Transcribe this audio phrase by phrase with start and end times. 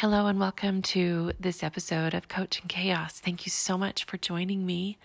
[0.00, 3.18] Hello and welcome to this episode of Coach Coaching Chaos.
[3.18, 4.98] Thank you so much for joining me.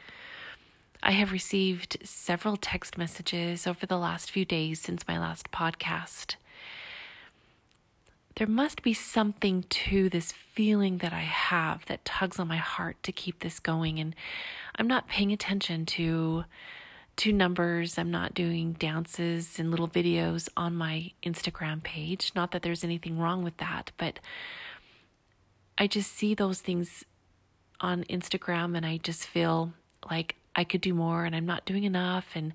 [1.02, 6.36] I have received several text messages over the last few days since my last podcast.
[8.36, 13.02] There must be something to this feeling that I have that tugs on my heart
[13.04, 14.14] to keep this going, and
[14.76, 16.44] I'm not paying attention to
[17.18, 17.98] to numbers.
[17.98, 22.34] I'm not doing dances and little videos on my Instagram page.
[22.36, 24.20] Not that there's anything wrong with that, but
[25.78, 27.06] I just see those things
[27.80, 29.74] on Instagram and I just feel
[30.10, 32.54] like I could do more and I'm not doing enough and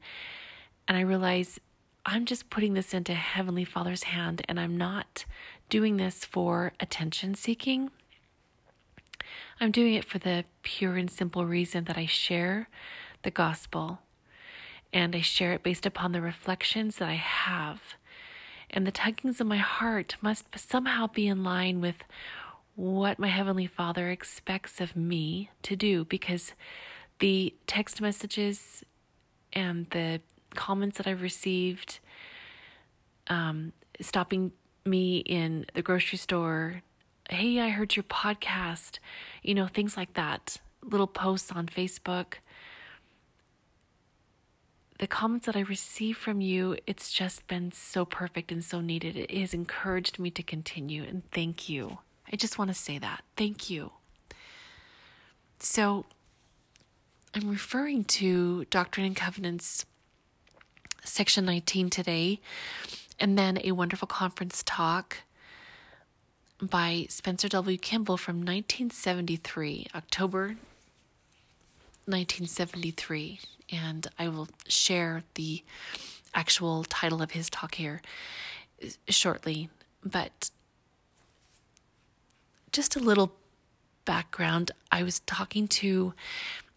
[0.88, 1.58] and I realize
[2.04, 5.24] I'm just putting this into Heavenly Father's hand and I'm not
[5.68, 7.90] doing this for attention seeking.
[9.60, 12.68] I'm doing it for the pure and simple reason that I share
[13.22, 13.98] the gospel
[14.92, 17.80] and I share it based upon the reflections that I have.
[18.70, 22.04] And the tuggings of my heart must somehow be in line with
[22.76, 26.52] what my Heavenly Father expects of me to do because
[27.18, 28.84] the text messages
[29.54, 30.20] and the
[30.54, 32.00] comments that I've received,
[33.28, 34.52] um, stopping
[34.84, 36.82] me in the grocery store,
[37.30, 38.98] hey, I heard your podcast,
[39.42, 42.34] you know, things like that, little posts on Facebook.
[44.98, 49.16] The comments that I receive from you, it's just been so perfect and so needed.
[49.16, 51.98] It has encouraged me to continue, and thank you.
[52.32, 53.22] I just want to say that.
[53.36, 53.92] Thank you.
[55.58, 56.04] So,
[57.34, 59.84] I'm referring to Doctrine and Covenants,
[61.04, 62.40] section 19 today,
[63.18, 65.18] and then a wonderful conference talk
[66.60, 67.76] by Spencer W.
[67.76, 70.56] Kimball from 1973, October
[72.06, 73.40] 1973.
[73.70, 75.62] And I will share the
[76.34, 78.00] actual title of his talk here
[79.08, 79.68] shortly.
[80.04, 80.50] But
[82.72, 83.32] just a little
[84.04, 86.14] background I was talking to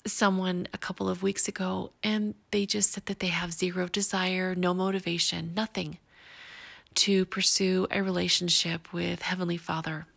[0.05, 4.55] someone a couple of weeks ago, and they just said that they have zero desire,
[4.55, 5.97] no motivation, nothing
[6.95, 10.07] to pursue a relationship with Heavenly Father.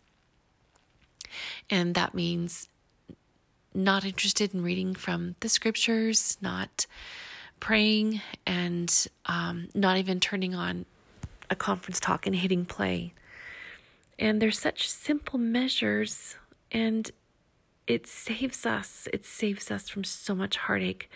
[1.69, 2.67] And that means
[3.73, 6.85] not interested in reading from the scriptures, not
[7.59, 10.85] praying, and um, not even turning on
[11.49, 13.13] a conference talk and hitting play.
[14.19, 16.37] And they're such simple measures,
[16.71, 17.09] and
[17.85, 19.07] it saves us.
[19.11, 21.09] It saves us from so much heartache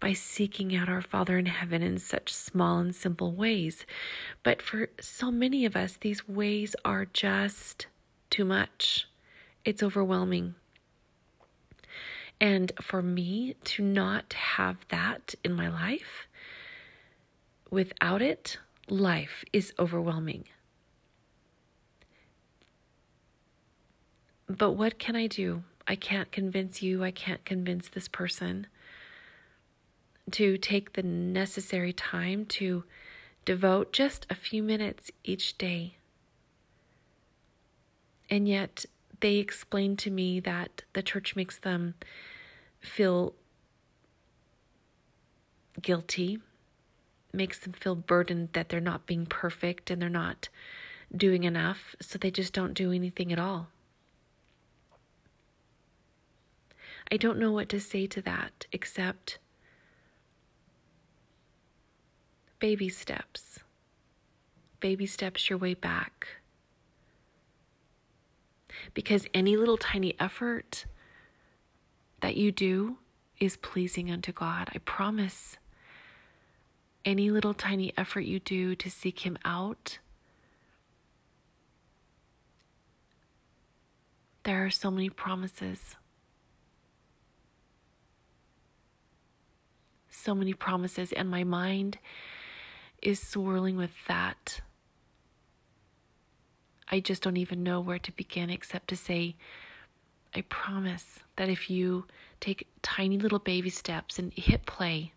[0.00, 3.84] by seeking out our Father in heaven in such small and simple ways.
[4.42, 7.88] But for so many of us, these ways are just
[8.30, 9.06] too much.
[9.64, 10.54] It's overwhelming.
[12.40, 16.26] And for me to not have that in my life,
[17.70, 20.44] without it, life is overwhelming.
[24.46, 25.62] But what can I do?
[25.86, 28.66] I can't convince you, I can't convince this person
[30.30, 32.84] to take the necessary time to
[33.44, 35.96] devote just a few minutes each day.
[38.30, 38.86] And yet,
[39.20, 41.94] they explain to me that the church makes them
[42.80, 43.34] feel
[45.80, 46.38] guilty,
[47.32, 50.48] makes them feel burdened that they're not being perfect and they're not
[51.14, 53.68] doing enough, so they just don't do anything at all.
[57.12, 59.38] I don't know what to say to that except
[62.58, 63.60] baby steps.
[64.80, 66.26] Baby steps your way back.
[68.92, 70.86] Because any little tiny effort
[72.20, 72.98] that you do
[73.38, 74.70] is pleasing unto God.
[74.74, 75.58] I promise.
[77.04, 79.98] Any little tiny effort you do to seek Him out,
[84.44, 85.96] there are so many promises.
[90.14, 91.98] So many promises, and my mind
[93.02, 94.60] is swirling with that.
[96.88, 99.36] I just don't even know where to begin except to say,
[100.34, 102.06] I promise that if you
[102.40, 105.12] take tiny little baby steps and hit play,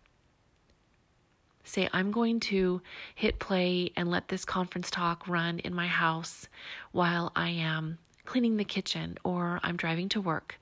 [1.64, 2.80] say, I'm going to
[3.14, 6.48] hit play and let this conference talk run in my house
[6.92, 10.58] while I am cleaning the kitchen or I'm driving to work.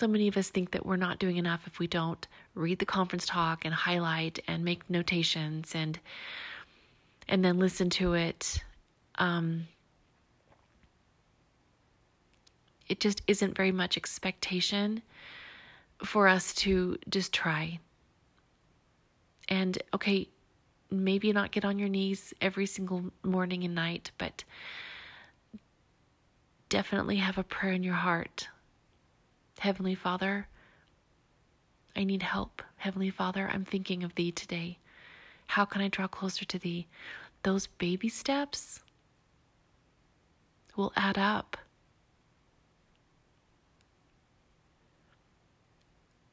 [0.00, 2.86] So many of us think that we're not doing enough if we don't read the
[2.86, 6.00] conference talk and highlight and make notations and
[7.28, 8.64] and then listen to it
[9.16, 9.68] um,
[12.88, 15.02] it just isn't very much expectation
[16.04, 17.78] for us to just try
[19.48, 20.28] and okay
[20.90, 24.44] maybe not get on your knees every single morning and night, but
[26.68, 28.48] definitely have a prayer in your heart.
[29.60, 30.48] Heavenly Father,
[31.94, 32.62] I need help.
[32.78, 34.78] Heavenly Father, I'm thinking of Thee today.
[35.48, 36.86] How can I draw closer to Thee?
[37.42, 38.80] Those baby steps
[40.76, 41.58] will add up.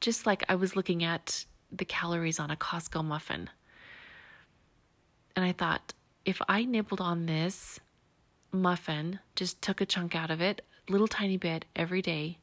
[0.00, 3.50] Just like I was looking at the calories on a Costco muffin.
[5.36, 5.92] And I thought,
[6.24, 7.78] if I nibbled on this
[8.52, 12.38] muffin, just took a chunk out of it, little tiny bit every day,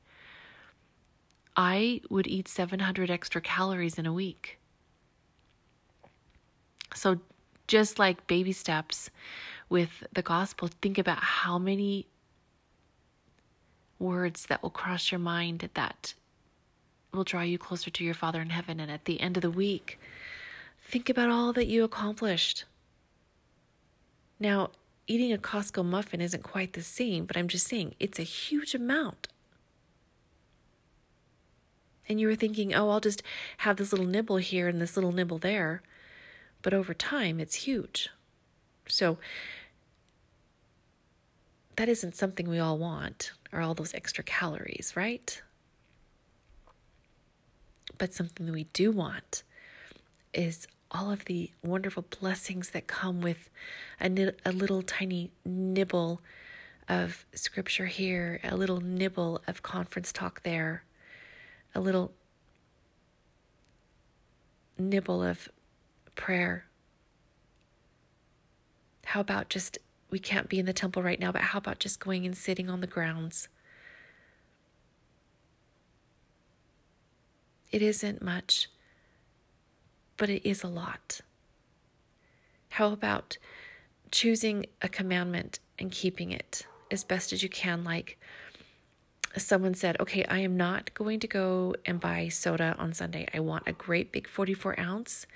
[1.56, 4.60] I would eat 700 extra calories in a week.
[6.94, 7.20] So,
[7.68, 9.10] just like baby steps
[9.70, 12.08] with the gospel, think about how many
[13.98, 16.14] words that will cross your mind that
[17.12, 18.80] will draw you closer to your Father in heaven.
[18.80, 20.00] And at the end of the week,
[20.80, 22.66] think about all that you accomplished.
[24.40, 24.72] Now,
[25.08, 28.76] eating a Costco muffin isn't quite the same, but I'm just saying it's a huge
[28.76, 29.28] amount.
[32.08, 33.24] And you were thinking, oh, I'll just
[33.60, 35.82] have this little nibble here and this little nibble there.
[36.62, 38.10] But over time, it's huge.
[38.88, 39.18] So,
[41.76, 45.42] that isn't something we all want, or all those extra calories, right?
[47.98, 49.44] But something that we do want
[50.34, 53.50] is all of the wonderful blessings that come with
[54.00, 56.22] a, a little tiny nibble
[56.88, 60.84] of scripture here, a little nibble of conference talk there,
[61.76, 62.14] a little
[64.78, 65.50] nibble of
[66.16, 66.66] prayer.
[69.06, 69.78] How about just,
[70.10, 72.70] we can't be in the temple right now, but how about just going and sitting
[72.70, 73.50] on the grounds?
[77.72, 78.70] It isn't much,
[80.18, 81.22] but it is a lot.
[82.70, 83.38] How about
[84.12, 87.84] choosing a commandment and keeping it as best as you can?
[87.84, 88.18] Like
[89.42, 93.28] someone said, okay, I am not going to go and buy soda on Sunday.
[93.34, 95.28] I want a great big 44 ounce,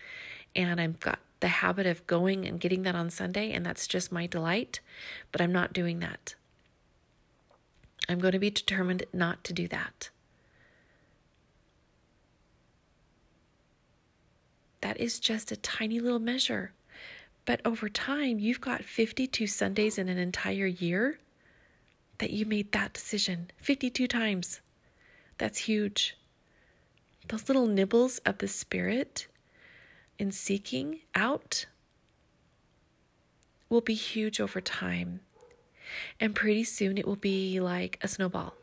[0.55, 4.11] and I've got the habit of going and getting that on Sunday, and that's just
[4.11, 4.79] my delight,
[5.31, 6.35] but I'm not doing that.
[8.07, 10.09] I'm going to be determined not to do that.
[14.81, 16.71] That is just a tiny little measure.
[17.45, 21.19] But over time, you've got 52 Sundays in an entire year
[22.19, 24.61] that you made that decision 52 times.
[25.37, 26.15] That's huge.
[27.27, 29.27] Those little nibbles of the Spirit
[30.17, 31.65] in seeking out
[33.69, 35.21] will be huge over time.
[36.19, 38.55] And pretty soon it will be like a snowball.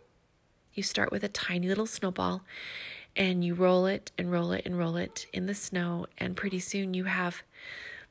[0.74, 2.42] You start with a tiny little snowball
[3.16, 6.58] and you roll it and roll it and roll it in the snow, and pretty
[6.60, 7.42] soon you have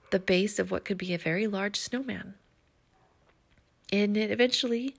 [0.10, 2.34] the base of what could be a very large snowman.
[3.94, 4.96] And it eventually,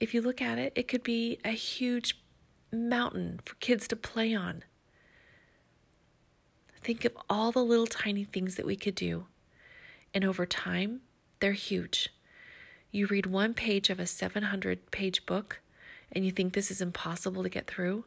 [0.00, 2.20] if you look at it, it could be a huge
[2.72, 4.64] mountain for kids to play on.
[6.82, 9.26] Think of all the little tiny things that we could do.
[10.14, 11.00] And over time,
[11.40, 12.10] they're huge.
[12.90, 15.60] You read one page of a 700 page book
[16.12, 18.04] and you think this is impossible to get through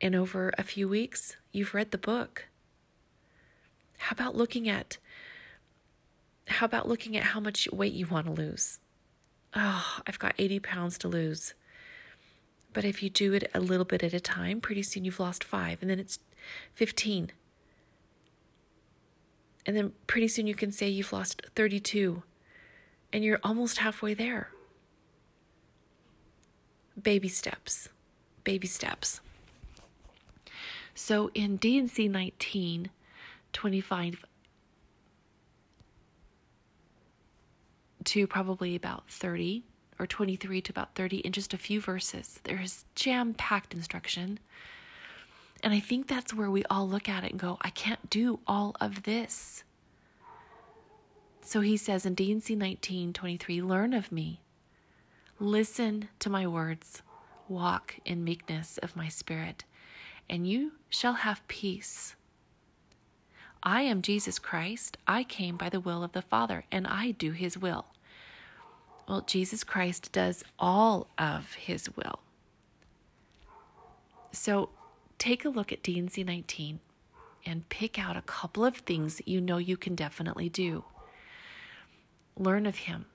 [0.00, 2.46] and over a few weeks, you've read the book.
[3.98, 4.98] How about looking at
[6.48, 8.78] how about looking at how much weight you want to lose?
[9.58, 11.54] Oh, I've got 80 pounds to lose.
[12.74, 15.42] But if you do it a little bit at a time, pretty soon you've lost
[15.42, 16.18] 5 and then it's
[16.74, 17.32] 15.
[19.64, 22.22] And then pretty soon you can say you've lost 32
[23.14, 24.50] and you're almost halfway there.
[27.02, 27.88] Baby steps.
[28.44, 29.20] Baby steps.
[30.94, 32.90] So in D&C 19,
[33.54, 34.24] 25
[38.06, 39.64] to probably about 30
[39.98, 42.40] or 23 to about 30 in just a few verses.
[42.44, 44.38] There is jam packed instruction.
[45.62, 48.40] And I think that's where we all look at it and go, I can't do
[48.46, 49.64] all of this.
[51.40, 54.40] So he says in D&C 19 23, learn of me,
[55.38, 57.02] listen to my words,
[57.48, 59.64] walk in meekness of my spirit
[60.28, 62.16] and you shall have peace.
[63.62, 64.96] I am Jesus Christ.
[65.06, 67.86] I came by the will of the Father, and I do his will.
[69.08, 72.20] Well, Jesus Christ does all of his will.
[74.32, 74.70] So
[75.18, 76.80] take a look at D&C 19
[77.44, 80.84] and pick out a couple of things that you know you can definitely do.
[82.36, 83.06] Learn of him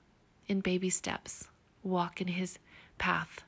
[0.48, 1.48] in baby steps,
[1.82, 2.58] walk in his
[2.98, 3.42] path.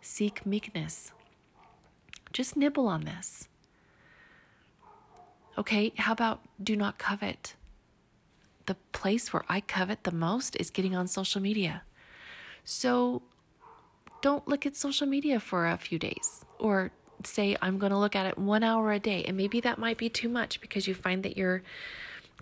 [0.00, 1.12] Seek meekness
[2.32, 3.48] just nibble on this.
[5.58, 7.54] Okay, how about do not covet?
[8.66, 11.82] The place where I covet the most is getting on social media.
[12.64, 13.22] So
[14.20, 16.92] don't look at social media for a few days or
[17.24, 19.24] say, I'm going to look at it one hour a day.
[19.24, 21.62] And maybe that might be too much because you find that you're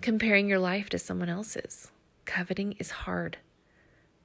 [0.01, 1.91] comparing your life to someone else's.
[2.25, 3.37] Coveting is hard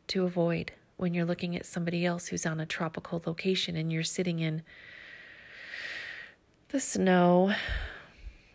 [0.09, 4.03] to avoid when you're looking at somebody else who's on a tropical location and you're
[4.03, 4.63] sitting in
[6.69, 7.55] the snow.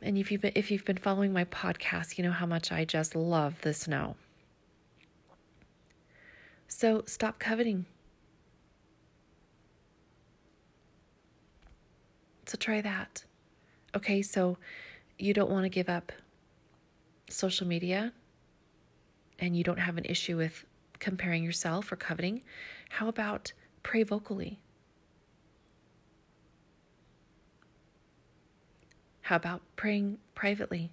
[0.02, 2.86] And if you've been, if you've been following my podcast, you know how much I
[2.86, 4.16] just love the snow.
[6.68, 7.86] So stop coveting.
[12.46, 13.24] So try that.
[13.96, 14.58] Okay, so
[15.20, 16.12] you don't want to give up
[17.30, 18.14] social media
[19.40, 20.66] and you don't have an issue with
[21.00, 22.44] comparing yourself or coveting.
[22.90, 23.54] How about
[23.84, 24.60] pray vocally?
[29.32, 30.92] How about praying privately?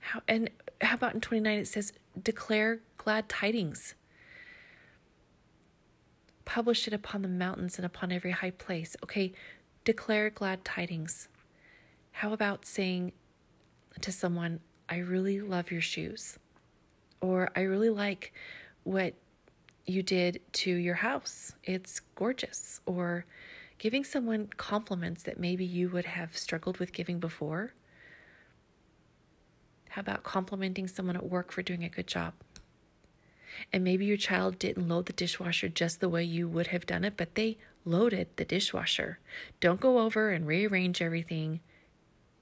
[0.00, 0.50] How and
[0.82, 3.94] how about in 29 it says declare glad tidings.
[6.44, 8.98] Publish it upon the mountains and upon every high place.
[9.02, 9.32] Okay,
[9.84, 11.28] declare glad tidings.
[12.12, 13.12] How about saying
[14.02, 16.38] to someone, I really love your shoes?
[17.22, 18.34] Or I really like
[18.84, 19.14] what
[19.86, 21.54] you did to your house.
[21.64, 22.82] It's gorgeous.
[22.84, 23.24] Or
[23.78, 27.72] giving someone compliments that maybe you would have struggled with giving before.
[29.90, 32.34] How about complimenting someone at work for doing a good job?
[33.72, 37.04] And maybe your child didn't load the dishwasher just the way you would have done
[37.04, 39.18] it, but they loaded the dishwasher.
[39.60, 41.60] Don't go over and rearrange everything.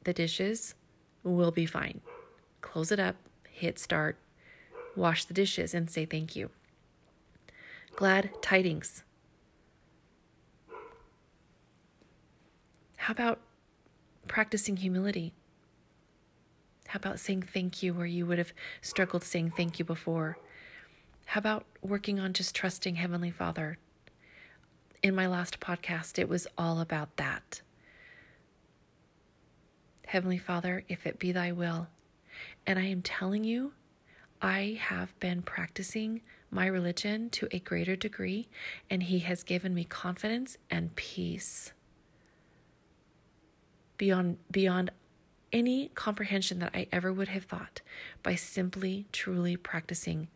[0.05, 0.75] The dishes
[1.23, 2.01] will be fine.
[2.61, 3.17] Close it up,
[3.51, 4.19] hit start,
[4.95, 6.51] wash the dishes, and say thank you.
[7.95, 9.05] Glad tidings.
[13.07, 13.39] How about
[14.27, 15.33] practicing humility?
[16.89, 20.39] How about saying thank you where you would have struggled saying thank you before?
[21.27, 23.79] How about working on just trusting Heavenly Father?
[25.05, 27.63] In my last podcast, it was all about that.
[30.09, 31.87] Heavenly Father, if it be thy will.
[32.67, 33.73] And I am telling you,
[34.43, 38.49] I have been practicing my religion to a greater degree,
[38.91, 41.73] and He has given me confidence and peace
[43.97, 44.91] beyond beyond
[45.53, 47.81] any comprehension that I ever would have thought
[48.23, 50.29] by simply truly practicing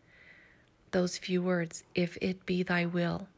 [0.93, 3.29] those few words, if it be thy will.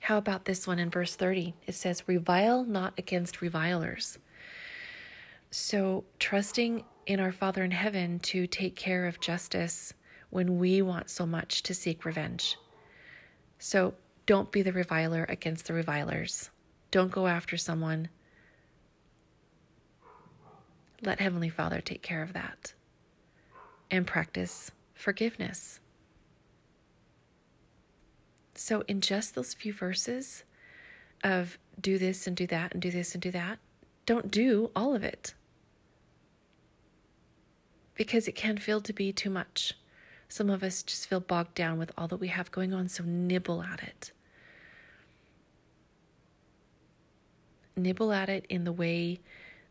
[0.00, 1.54] How about this one in verse 30?
[1.66, 4.18] It says, Revile not against revilers.
[5.50, 9.94] So, trusting in our Father in heaven to take care of justice
[10.30, 12.56] when we want so much to seek revenge.
[13.58, 13.94] So,
[14.26, 16.50] don't be the reviler against the revilers.
[16.90, 18.08] Don't go after someone.
[21.02, 22.72] Let Heavenly Father take care of that
[23.90, 25.80] and practice forgiveness.
[28.54, 30.44] So, in just those few verses
[31.22, 33.58] of do this and do that and do this and do that,
[34.06, 35.34] don't do all of it
[37.96, 39.74] because it can feel to be too much.
[40.28, 43.04] Some of us just feel bogged down with all that we have going on, so
[43.04, 44.12] nibble at it.
[47.76, 49.20] Nibble at it in the way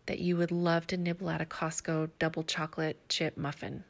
[0.06, 3.84] that you would love to nibble at a Costco double chocolate chip muffin.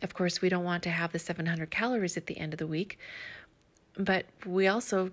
[0.00, 2.66] Of course, we don't want to have the 700 calories at the end of the
[2.66, 2.98] week,
[3.96, 5.10] but we also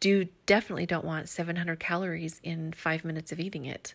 [0.00, 3.94] do definitely don't want 700 calories in five minutes of eating it.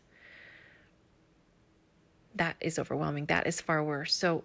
[2.36, 3.28] That is overwhelming.
[3.28, 4.14] That is far worse.
[4.14, 4.44] So,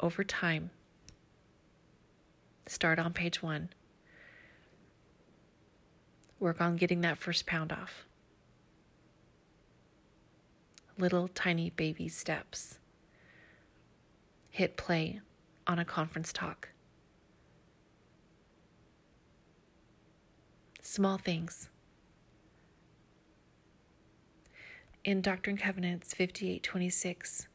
[0.00, 0.70] over time,
[2.66, 3.68] start on page one.
[6.40, 8.06] Work on getting that first pound off.
[10.96, 12.78] Little tiny baby steps
[14.50, 15.20] hit play
[15.66, 16.70] on a conference talk.
[20.82, 21.68] Small things.
[25.04, 27.46] In Doctrine and Covenants 58 26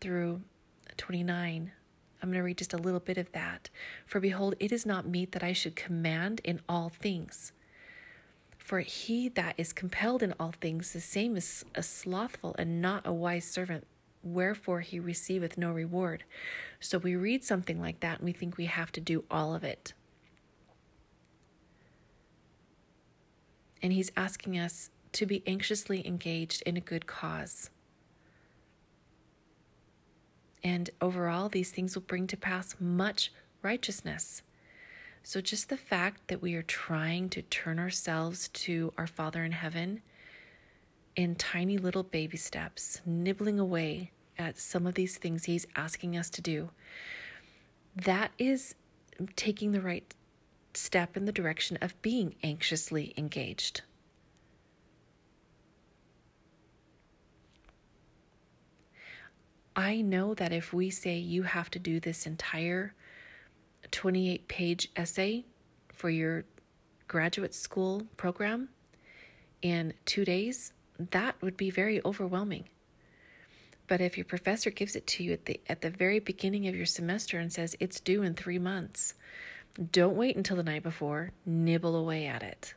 [0.00, 0.42] through
[0.96, 1.72] 29,
[2.22, 3.70] I'm going to read just a little bit of that.
[4.06, 7.52] For behold, it is not meet that I should command in all things.
[8.60, 13.04] For he that is compelled in all things, the same is a slothful and not
[13.04, 13.84] a wise servant
[14.22, 16.24] wherefore he receiveth no reward.
[16.78, 19.64] So we read something like that and we think we have to do all of
[19.64, 19.94] it.
[23.82, 27.70] And he's asking us to be anxiously engaged in a good cause.
[30.62, 34.42] And overall, these things will bring to pass much righteousness.
[35.22, 39.52] So, just the fact that we are trying to turn ourselves to our Father in
[39.52, 40.02] heaven
[41.14, 46.30] in tiny little baby steps, nibbling away at some of these things He's asking us
[46.30, 46.70] to do,
[47.94, 48.74] that is
[49.36, 50.14] taking the right
[50.72, 53.82] step in the direction of being anxiously engaged.
[59.76, 62.94] I know that if we say you have to do this entire
[63.90, 65.44] 28 page essay
[65.92, 66.44] for your
[67.08, 68.68] graduate school program
[69.62, 72.68] in two days, that would be very overwhelming.
[73.86, 76.76] But if your professor gives it to you at the at the very beginning of
[76.76, 79.14] your semester and says it's due in 3 months,
[79.90, 82.74] don't wait until the night before, nibble away at it.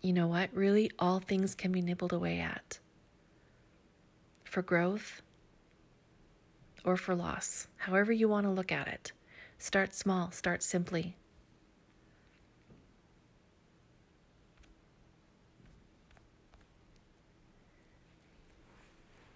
[0.00, 0.50] You know what?
[0.52, 2.78] Really all things can be nibbled away at.
[4.44, 5.22] For growth,
[6.84, 9.12] or for loss, however you want to look at it.
[9.58, 11.16] Start small, start simply.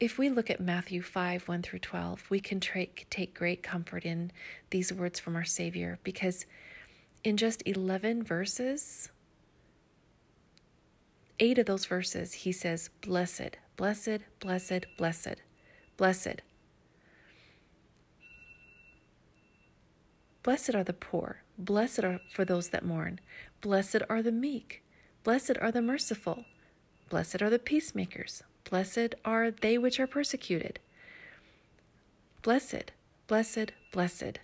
[0.00, 4.04] If we look at Matthew 5 1 through 12, we can tra- take great comfort
[4.04, 4.30] in
[4.70, 6.46] these words from our Savior because
[7.24, 9.10] in just 11 verses,
[11.40, 15.36] eight of those verses, he says, Blessed, blessed, blessed, blessed,
[15.96, 16.42] blessed.
[20.42, 21.42] Blessed are the poor.
[21.58, 23.20] Blessed are for those that mourn.
[23.60, 24.82] Blessed are the meek.
[25.24, 26.44] Blessed are the merciful.
[27.10, 28.42] Blessed are the peacemakers.
[28.68, 30.78] Blessed are they which are persecuted.
[32.42, 32.92] Blessed,
[33.26, 34.38] blessed, blessed.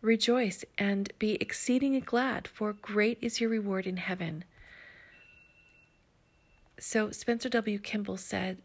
[0.00, 4.44] Rejoice and be exceedingly glad, for great is your reward in heaven.
[6.78, 7.78] So Spencer W.
[7.78, 8.58] Kimball said,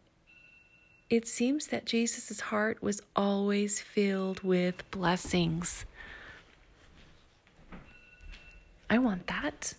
[1.10, 5.86] it seems that Jesus' heart was always filled with blessings.
[8.90, 9.74] I want that.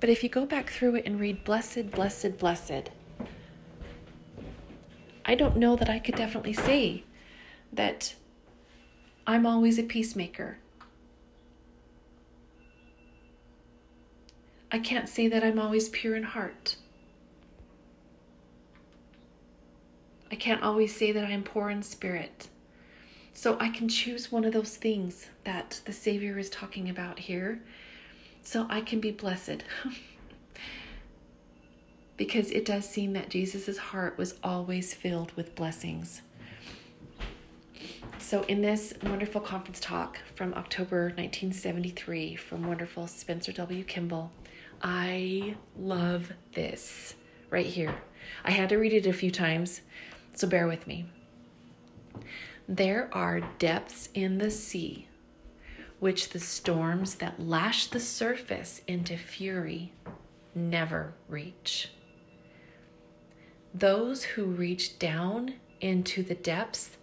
[0.00, 2.90] But if you go back through it and read blessed, blessed, blessed,
[5.24, 7.04] I don't know that I could definitely say
[7.72, 8.14] that
[9.26, 10.58] I'm always a peacemaker.
[14.70, 16.76] I can't say that I'm always pure in heart.
[20.30, 22.48] I can't always say that I am poor in spirit.
[23.32, 27.60] So I can choose one of those things that the Savior is talking about here
[28.42, 29.62] so I can be blessed.
[32.16, 36.22] because it does seem that Jesus' heart was always filled with blessings.
[38.18, 43.84] So, in this wonderful conference talk from October 1973 from wonderful Spencer W.
[43.84, 44.32] Kimball,
[44.82, 47.14] I love this
[47.50, 47.94] right here.
[48.44, 49.80] I had to read it a few times,
[50.34, 51.06] so bear with me.
[52.68, 55.08] There are depths in the sea
[55.98, 59.92] which the storms that lash the surface into fury
[60.54, 61.90] never reach.
[63.72, 66.96] Those who reach down into the depths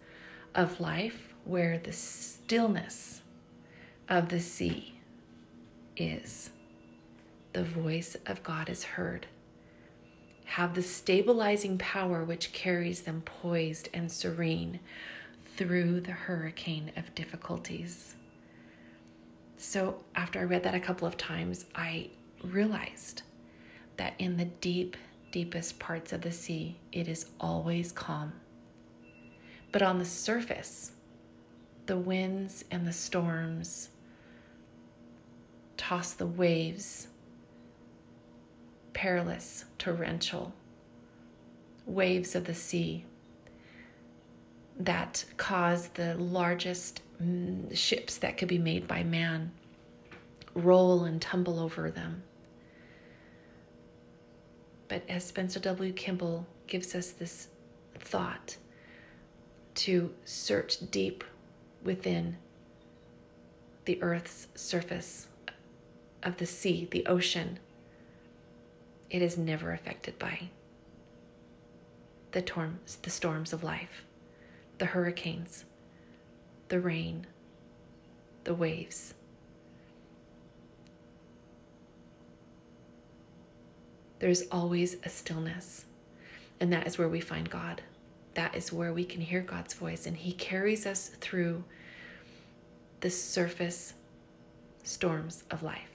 [0.54, 3.22] of life where the stillness
[4.08, 5.00] of the sea
[5.98, 6.52] is
[7.54, 9.28] the voice of God is heard,
[10.46, 14.80] have the stabilizing power which carries them poised and serene
[15.56, 18.16] through the hurricane of difficulties.
[19.58, 22.10] So, after I read that a couple of times, I
[22.44, 23.22] realized
[23.98, 24.98] that in the deep,
[25.32, 28.34] deepest parts of the sea, it is always calm.
[29.72, 30.92] But on the surface,
[31.86, 33.90] the winds and the storms
[35.78, 37.08] toss the waves
[38.94, 40.54] perilous, torrential
[41.86, 43.06] waves of the sea
[44.80, 49.52] that cause the largest mm, ships that could be made by man
[50.56, 52.24] roll and tumble over them.
[54.88, 55.92] But as Spencer W.
[55.94, 57.48] Kimball gives us this
[58.00, 58.58] thought
[59.76, 61.24] to search deep
[61.84, 62.38] within
[63.86, 65.28] the earth's surface
[66.22, 67.60] of the sea, the ocean,
[69.14, 70.50] it is never affected by
[72.32, 74.04] the, storms, the storms of life,
[74.80, 75.66] the hurricanes,
[76.70, 77.28] the rain,
[78.44, 79.14] the waves.
[84.18, 85.86] There's always a stillness,
[86.60, 87.84] and that is where we find God.
[88.34, 91.64] That is where we can hear God's voice, and He carries us through
[93.02, 93.94] the surface
[94.82, 95.93] storms of life.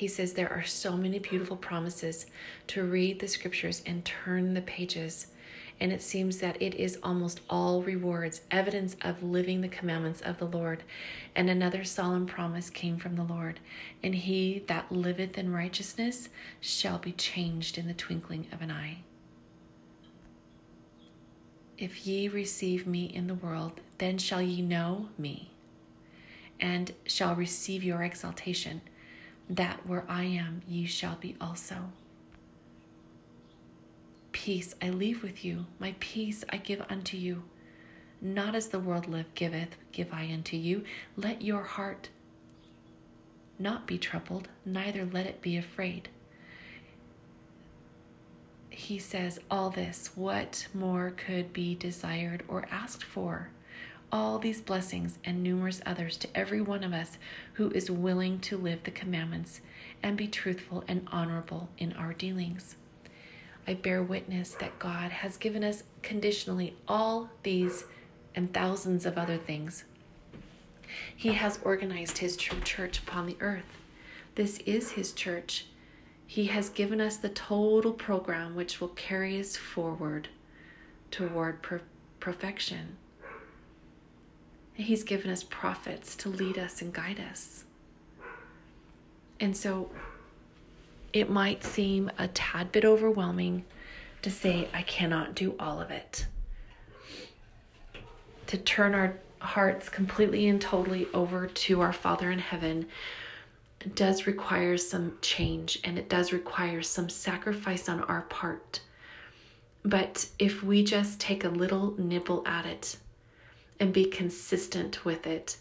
[0.00, 2.24] He says there are so many beautiful promises
[2.68, 5.26] to read the scriptures and turn the pages
[5.78, 10.38] and it seems that it is almost all rewards, evidence of living the commandments of
[10.38, 10.82] the Lord.
[11.36, 13.60] And another solemn promise came from the Lord
[14.02, 18.98] And he that liveth in righteousness shall be changed in the twinkling of an eye.
[21.76, 25.50] If ye receive me in the world, then shall ye know me,
[26.58, 28.82] and shall receive your exaltation,
[29.50, 31.90] that where I am, ye shall be also.
[34.30, 37.42] Peace I leave with you, my peace I give unto you.
[38.22, 40.84] Not as the world live giveth, give I unto you.
[41.16, 42.10] Let your heart
[43.58, 46.08] not be troubled, neither let it be afraid.
[48.70, 53.50] He says, All this, what more could be desired or asked for?
[54.12, 57.16] All these blessings and numerous others to every one of us
[57.54, 59.60] who is willing to live the commandments
[60.02, 62.76] and be truthful and honorable in our dealings.
[63.68, 67.84] I bear witness that God has given us conditionally all these
[68.34, 69.84] and thousands of other things.
[71.14, 73.78] He has organized His true church upon the earth.
[74.34, 75.66] This is His church.
[76.26, 80.28] He has given us the total program which will carry us forward
[81.12, 81.82] toward per-
[82.18, 82.96] perfection.
[84.80, 87.64] He's given us prophets to lead us and guide us.
[89.38, 89.90] And so
[91.12, 93.64] it might seem a tad bit overwhelming
[94.22, 96.26] to say, I cannot do all of it.
[98.48, 102.86] To turn our hearts completely and totally over to our Father in heaven
[103.94, 108.80] does require some change and it does require some sacrifice on our part.
[109.82, 112.96] But if we just take a little nibble at it
[113.80, 115.56] and be consistent with it,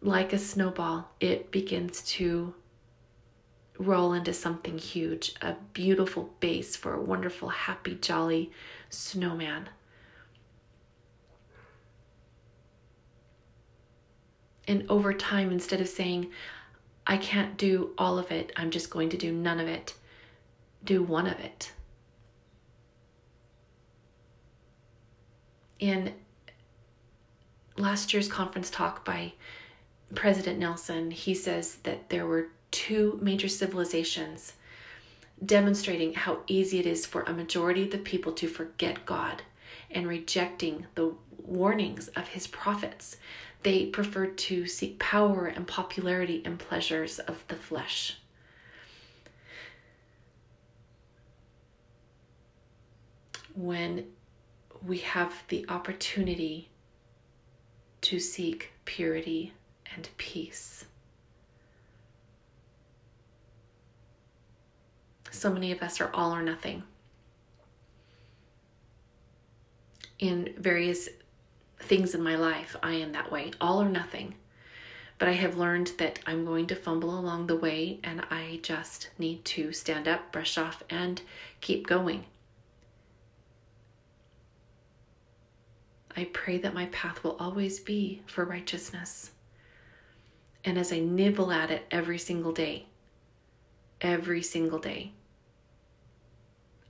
[0.00, 2.54] like a snowball, it begins to
[3.78, 8.52] roll into something huge, a beautiful base for a wonderful, happy, jolly
[8.88, 9.68] snowman.
[14.68, 16.30] And over time, instead of saying,
[17.06, 19.94] I can't do all of it, I'm just going to do none of it,
[20.84, 21.72] do one of it.
[25.78, 26.14] In
[27.76, 29.32] last year's conference talk by
[30.14, 34.54] President Nelson, he says that there were two major civilizations,
[35.44, 39.42] demonstrating how easy it is for a majority of the people to forget God
[39.90, 43.16] and rejecting the warnings of his prophets.
[43.62, 48.18] They preferred to seek power and popularity and pleasures of the flesh.
[53.54, 54.06] When
[54.84, 56.68] we have the opportunity
[58.06, 59.52] to seek purity
[59.92, 60.84] and peace.
[65.32, 66.84] So many of us are all or nothing
[70.20, 71.08] in various
[71.80, 72.76] things in my life.
[72.80, 74.36] I am that way, all or nothing.
[75.18, 79.10] But I have learned that I'm going to fumble along the way and I just
[79.18, 81.20] need to stand up, brush off, and
[81.60, 82.26] keep going.
[86.16, 89.32] I pray that my path will always be for righteousness.
[90.64, 92.86] And as I nibble at it every single day,
[94.00, 95.12] every single day,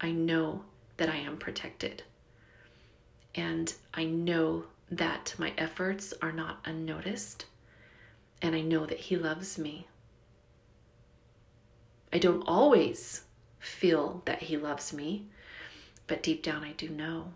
[0.01, 0.63] I know
[0.97, 2.05] that I am protected.
[3.35, 7.47] And I know that my efforts are not unnoticed.
[8.41, 9.89] And I know that He loves me.
[12.13, 13.23] I don't always
[13.59, 15.27] feel that He loves me,
[16.07, 17.33] but deep down I do know.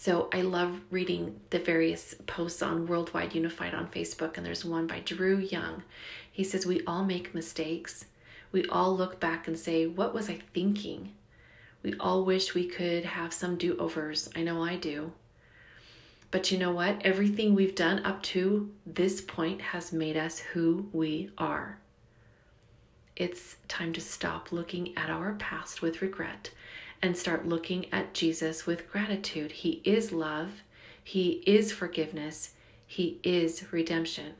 [0.00, 4.86] So I love reading the various posts on Worldwide Unified on Facebook, and there's one
[4.86, 5.82] by Drew Young.
[6.30, 8.04] He says, We all make mistakes
[8.50, 11.14] we all look back and say, What was I thinking?
[11.82, 14.30] We all wish we could have some do overs.
[14.34, 15.12] I know I do.
[16.30, 17.00] But you know what?
[17.02, 21.78] Everything we've done up to this point has made us who we are.
[23.16, 26.50] It's time to stop looking at our past with regret
[27.02, 29.52] and start looking at Jesus with gratitude.
[29.52, 30.62] He is love,
[31.02, 32.50] He is forgiveness,
[32.86, 34.34] He is redemption.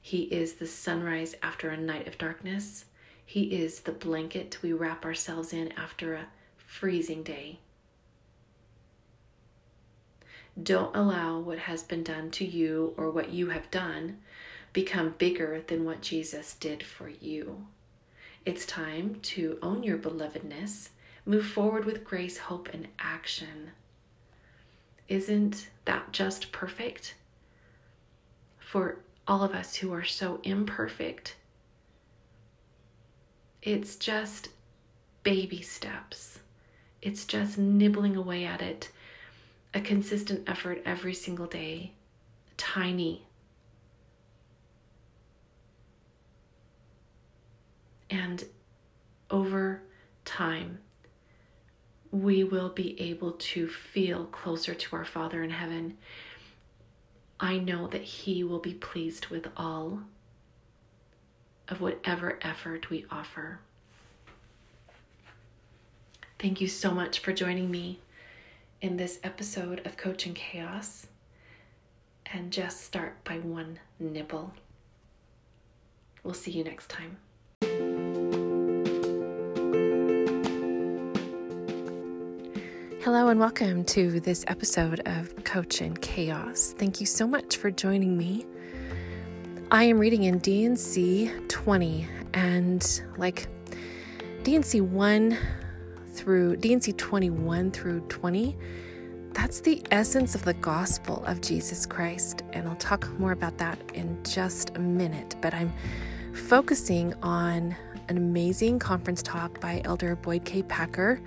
[0.00, 2.84] He is the sunrise after a night of darkness.
[3.24, 6.26] He is the blanket we wrap ourselves in after a
[6.58, 7.58] freezing day.
[10.62, 14.18] Don't allow what has been done to you or what you have done
[14.72, 17.66] become bigger than what Jesus did for you.
[18.44, 20.90] It's time to own your belovedness,
[21.26, 23.70] move forward with grace, hope, and action.
[25.08, 27.14] Isn't that just perfect?
[28.58, 31.36] For all of us who are so imperfect,
[33.62, 34.48] it's just
[35.22, 36.40] baby steps
[37.02, 38.90] It's just nibbling away at it,
[39.74, 41.92] a consistent effort every single day,
[42.56, 43.26] tiny.
[48.08, 48.44] And
[49.30, 49.82] over
[50.24, 50.78] time,
[52.14, 55.96] we will be able to feel closer to our Father in heaven.
[57.40, 59.98] I know that He will be pleased with all
[61.68, 63.58] of whatever effort we offer.
[66.38, 67.98] Thank you so much for joining me
[68.80, 71.08] in this episode of Coaching Chaos.
[72.32, 74.52] And just start by one nibble.
[76.22, 77.16] We'll see you next time.
[83.04, 86.74] Hello, and welcome to this episode of Coach in Chaos.
[86.78, 88.46] Thank you so much for joining me.
[89.70, 93.46] I am reading in D&C 20, and like
[94.42, 95.38] D&C 1
[96.14, 98.56] through D&C 21 through 20,
[99.32, 102.42] that's the essence of the gospel of Jesus Christ.
[102.54, 105.36] And I'll talk more about that in just a minute.
[105.42, 105.74] But I'm
[106.32, 107.76] focusing on
[108.08, 110.62] an amazing conference talk by Elder Boyd K.
[110.62, 111.20] Packer.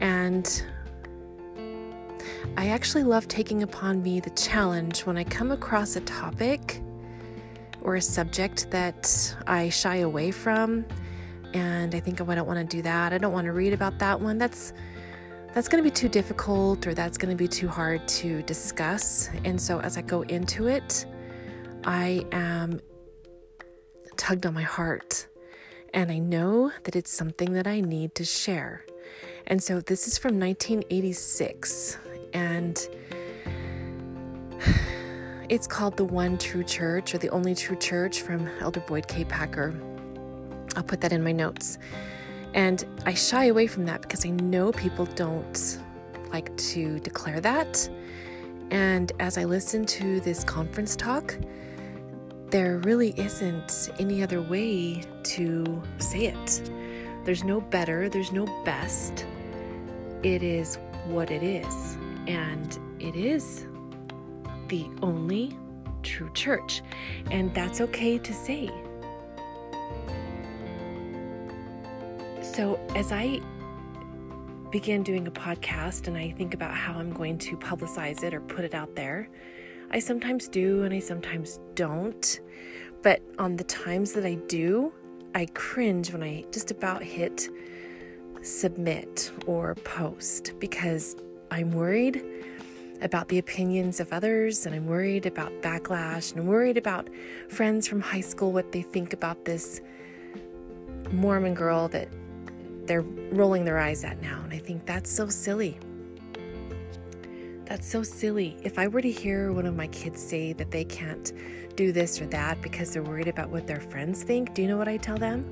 [0.00, 0.62] And
[2.56, 6.80] I actually love taking upon me the challenge when I come across a topic
[7.82, 10.84] or a subject that I shy away from
[11.54, 13.12] and I think oh, I don't want to do that.
[13.12, 14.38] I don't want to read about that one.
[14.38, 14.72] That's
[15.54, 19.30] that's going to be too difficult or that's going to be too hard to discuss.
[19.44, 21.06] And so as I go into it,
[21.84, 22.80] I am
[24.16, 25.26] tugged on my heart
[25.94, 28.84] and I know that it's something that I need to share.
[29.46, 31.96] And so this is from 1986
[32.32, 32.88] and
[35.48, 39.24] it's called The One True Church or The Only True Church from Elder Boyd K.
[39.24, 39.74] Packer.
[40.76, 41.78] I'll put that in my notes.
[42.54, 45.78] And I shy away from that because I know people don't
[46.30, 47.88] like to declare that.
[48.70, 51.36] And as I listen to this conference talk,
[52.50, 56.70] there really isn't any other way to say it.
[57.24, 59.26] There's no better, there's no best.
[60.22, 61.98] It is what it is.
[62.28, 63.66] And it is
[64.68, 65.56] the only
[66.02, 66.82] true church.
[67.30, 68.70] And that's okay to say.
[72.42, 73.40] So, as I
[74.70, 78.40] begin doing a podcast and I think about how I'm going to publicize it or
[78.40, 79.28] put it out there,
[79.90, 82.40] I sometimes do and I sometimes don't.
[83.02, 84.92] But on the times that I do,
[85.34, 87.48] I cringe when I just about hit
[88.42, 91.16] submit or post because
[91.50, 92.24] I'm worried
[93.00, 97.08] about the opinions of others and I'm worried about backlash and I'm worried about
[97.48, 99.80] friends from high school what they think about this
[101.12, 102.08] Mormon girl that
[102.86, 104.40] they're rolling their eyes at now.
[104.42, 105.78] And I think that's so silly.
[107.66, 108.56] That's so silly.
[108.62, 111.32] If I were to hear one of my kids say that they can't
[111.76, 114.78] do this or that because they're worried about what their friends think, do you know
[114.78, 115.44] what I tell them?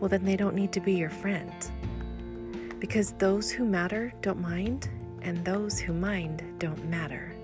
[0.00, 1.52] Well, then they don't need to be your friend.
[2.80, 4.88] Because those who matter don't mind,
[5.22, 7.34] and those who mind don't matter.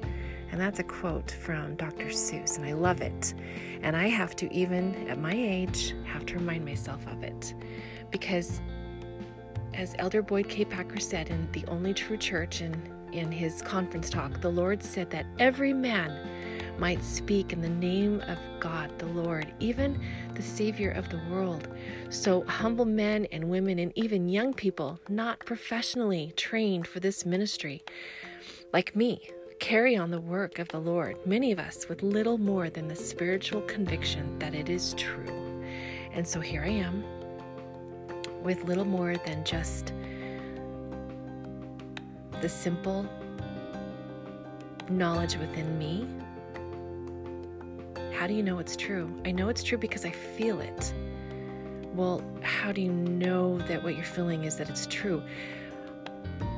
[0.51, 2.07] And that's a quote from Dr.
[2.07, 3.35] Seuss, and I love it.
[3.83, 7.55] And I have to, even at my age, have to remind myself of it.
[8.11, 8.61] Because
[9.75, 10.65] as Elder Boyd K.
[10.65, 12.75] Packer said in The Only True Church in,
[13.13, 16.11] in his conference talk, the Lord said that every man
[16.79, 20.01] might speak in the name of God, the Lord, even
[20.35, 21.69] the Savior of the world.
[22.11, 27.83] So, humble men and women, and even young people not professionally trained for this ministry,
[28.73, 32.71] like me, carry on the work of the Lord, many of us with little more
[32.71, 35.63] than the spiritual conviction that it is true.
[36.13, 37.05] And so here I am
[38.43, 39.93] with little more than just
[42.41, 43.07] the simple
[44.89, 46.07] knowledge within me.
[48.19, 49.09] How do you know it's true?
[49.25, 50.93] I know it's true because I feel it.
[51.95, 55.23] Well, how do you know that what you're feeling is that it's true?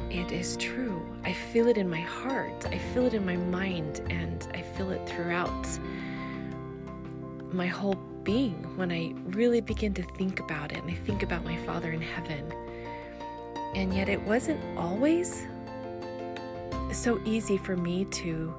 [0.08, 1.06] It is true.
[1.22, 4.90] I feel it in my heart, I feel it in my mind, and I feel
[4.90, 5.68] it throughout
[7.52, 11.44] my whole being when I really begin to think about it and I think about
[11.44, 12.50] my Father in heaven.
[13.74, 15.46] And yet it wasn't always
[16.90, 18.54] so easy for me to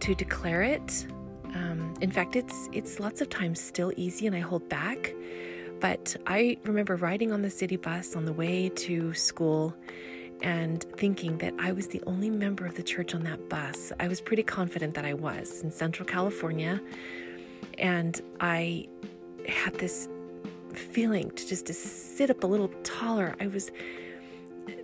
[0.00, 1.06] to declare it.
[1.54, 5.14] Um, in fact, it's it's lots of times still easy, and I hold back.
[5.80, 9.74] But I remember riding on the city bus on the way to school
[10.42, 13.92] and thinking that I was the only member of the church on that bus.
[13.98, 16.80] I was pretty confident that I was in Central California.
[17.78, 18.86] And I
[19.48, 20.08] had this
[20.72, 23.34] feeling to just to sit up a little taller.
[23.40, 23.70] I was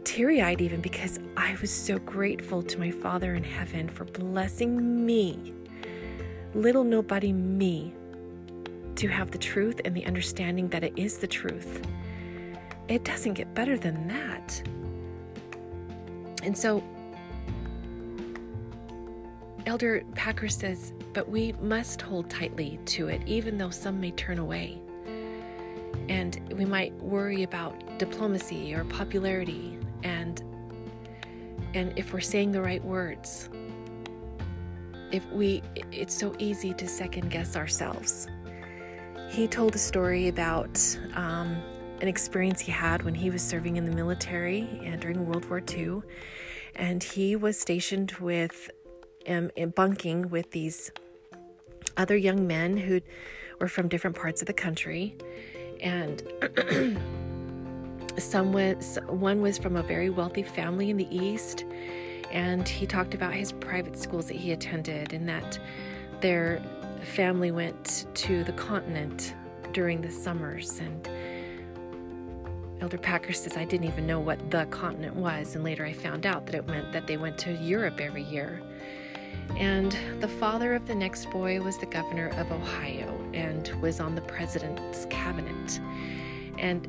[0.05, 5.05] teary eyed even because I was so grateful to my Father in heaven for blessing
[5.05, 5.53] me,
[6.57, 7.95] little nobody me,
[8.97, 11.83] to have the truth and the understanding that it is the truth.
[12.89, 14.63] It doesn't get better than that.
[16.43, 16.83] And so,
[19.67, 24.39] Elder Packer says, but we must hold tightly to it, even though some may turn
[24.39, 24.81] away.
[26.09, 30.43] And we might worry about diplomacy or popularity and
[31.75, 33.51] and if we're saying the right words.
[35.13, 38.29] If we it's so easy to second guess ourselves.
[39.31, 40.79] He told a story about
[41.15, 41.57] um,
[42.01, 45.63] an experience he had when he was serving in the military and during World War
[45.69, 46.03] II.
[46.75, 48.71] And he was stationed with,
[49.29, 50.91] um, bunking with these
[51.97, 53.01] other young men who
[53.61, 55.17] were from different parts of the country.
[55.81, 56.23] And
[58.19, 61.65] some was, one was from a very wealthy family in the East.
[62.37, 65.59] And he talked about his private schools that he attended and that
[66.21, 66.61] their
[67.03, 69.35] family went to the continent
[69.73, 71.09] during the summers and
[72.83, 76.27] Elder Packer says, I didn't even know what the continent was, and later I found
[76.27, 78.61] out that it meant that they went to Europe every year.
[79.57, 84.15] And the father of the next boy was the governor of Ohio and was on
[84.15, 85.81] the president's cabinet.
[86.59, 86.87] And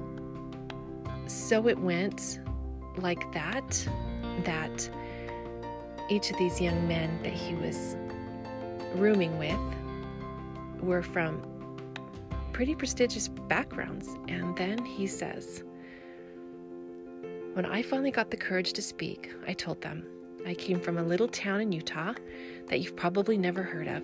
[1.25, 2.41] so it went
[2.97, 3.87] like that,
[4.43, 4.89] that
[6.09, 7.95] each of these young men that he was
[8.95, 9.59] rooming with
[10.81, 11.41] were from
[12.53, 14.15] pretty prestigious backgrounds.
[14.27, 15.63] And then he says,
[17.53, 20.05] when I finally got the courage to speak, I told them
[20.45, 22.13] I came from a little town in Utah
[22.67, 24.03] that you've probably never heard of,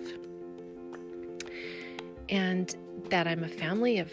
[2.28, 2.74] and
[3.10, 4.10] that I'm a family of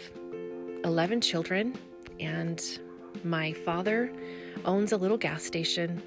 [0.83, 1.75] 11 children,
[2.19, 2.79] and
[3.23, 4.11] my father
[4.65, 6.01] owns a little gas station,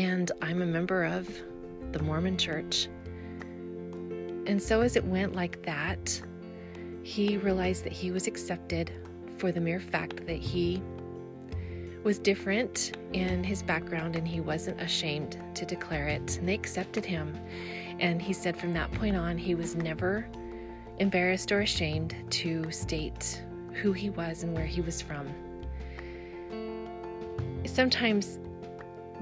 [0.00, 1.28] and I'm a member of
[1.92, 2.88] the Mormon church.
[4.46, 6.22] And so, as it went like that,
[7.02, 8.90] he realized that he was accepted
[9.36, 10.82] for the mere fact that he
[12.02, 16.38] was different in his background and he wasn't ashamed to declare it.
[16.38, 17.36] And they accepted him.
[17.98, 20.26] And he said from that point on, he was never
[20.98, 23.42] embarrassed or ashamed to state
[23.74, 25.28] who he was and where he was from.
[27.66, 28.38] Sometimes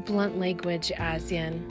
[0.05, 1.65] blunt language, as in,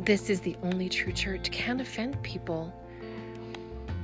[0.00, 2.72] this is the only true church, can offend people.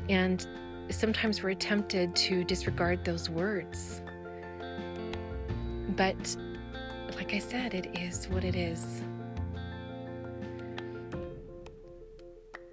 [0.09, 0.47] And
[0.91, 4.03] sometimes we're tempted to disregard those words.
[5.97, 6.37] But
[7.17, 9.03] like I said, it is what it is.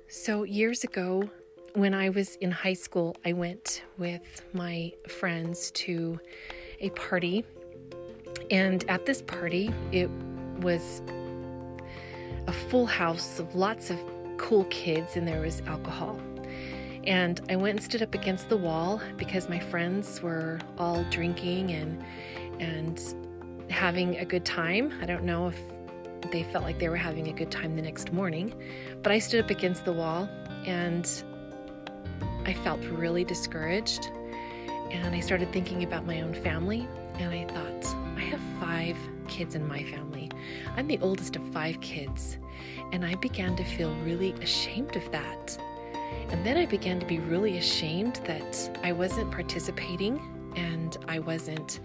[0.08, 1.30] So, years ago,
[1.74, 6.20] when I was in high school, I went with my friends to
[6.80, 7.46] a party.
[8.50, 10.10] And at this party, it
[10.60, 11.02] was
[12.48, 14.00] a full house of lots of
[14.38, 16.20] cool kids, and there was alcohol.
[17.06, 21.72] And I went and stood up against the wall because my friends were all drinking
[21.72, 22.04] and
[22.60, 23.00] and
[23.70, 24.94] having a good time.
[25.02, 25.60] I don't know if
[26.32, 28.54] they felt like they were having a good time the next morning,
[29.04, 30.28] but I stood up against the wall
[30.66, 31.08] and
[32.46, 34.10] I felt really discouraged.
[34.92, 36.88] And I started thinking about my own family,
[37.20, 40.30] and I thought, I have five kids in my family.
[40.76, 42.38] I'm the oldest of five kids,
[42.92, 45.58] and I began to feel really ashamed of that.
[46.30, 50.22] And then I began to be really ashamed that I wasn't participating
[50.56, 51.80] and I wasn't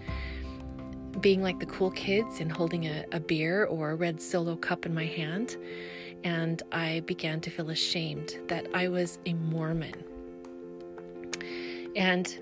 [1.21, 4.85] being like the cool kids and holding a, a beer or a red solo cup
[4.85, 5.57] in my hand.
[6.23, 9.93] And I began to feel ashamed that I was a Mormon.
[11.95, 12.35] And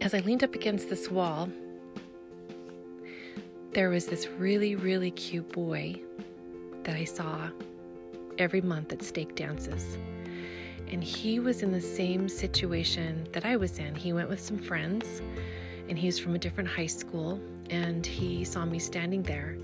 [0.00, 1.48] as I leaned up against this wall,
[3.72, 5.98] there was this really, really cute boy
[6.82, 7.48] that I saw
[8.36, 9.96] every month at stake dances.
[10.90, 13.94] And he was in the same situation that I was in.
[13.94, 15.22] He went with some friends,
[15.88, 19.56] and he was from a different high school, and he saw me standing there.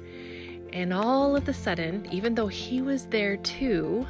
[0.72, 4.06] And all of a sudden, even though he was there too,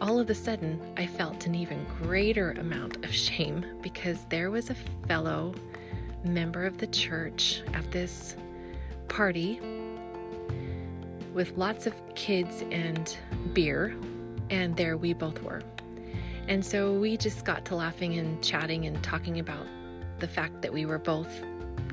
[0.00, 4.70] all of a sudden I felt an even greater amount of shame because there was
[4.70, 4.76] a
[5.08, 5.52] fellow
[6.24, 8.36] member of the church at this
[9.10, 9.60] party
[11.34, 13.16] with lots of kids and
[13.52, 13.94] beer,
[14.48, 15.62] and there we both were.
[16.48, 19.66] And so we just got to laughing and chatting and talking about
[20.18, 21.28] the fact that we were both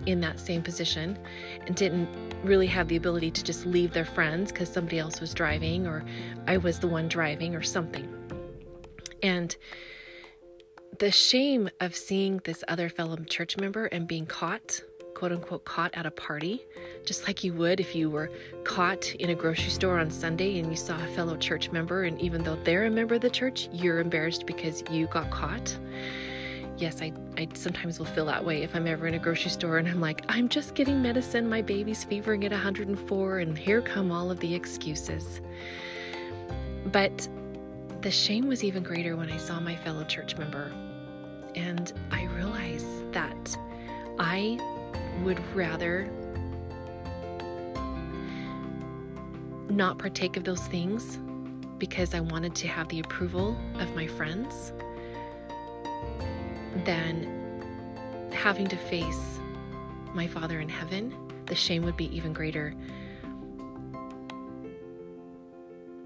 [0.05, 1.20] in that same position
[1.65, 2.07] and didn't
[2.43, 6.03] really have the ability to just leave their friends because somebody else was driving or
[6.47, 8.07] I was the one driving or something.
[9.22, 9.55] And
[10.99, 14.82] the shame of seeing this other fellow church member and being caught,
[15.18, 16.63] quote unquote, caught at a party,
[17.03, 18.30] just like you would if you were
[18.63, 22.22] caught in a grocery store on Sunday and you saw a fellow church member, and
[22.22, 25.76] even though they're a member of the church, you're embarrassed because you got caught.
[26.78, 29.80] Yes, I, I sometimes will feel that way if I'm ever in a grocery store
[29.80, 34.11] and I'm like, I'm just getting medicine, my baby's fevering at 104, and here come
[34.11, 35.41] all of the excuses.
[36.91, 37.28] But
[38.01, 40.72] the shame was even greater when I saw my fellow church member.
[41.55, 43.57] And I realized that
[44.20, 44.59] I
[45.24, 46.09] would rather
[49.70, 51.20] not partake of those things
[51.78, 54.74] because I wanted to have the approval of my friends
[56.86, 59.39] than having to face
[60.13, 61.13] my Father in heaven.
[61.45, 62.74] The shame would be even greater.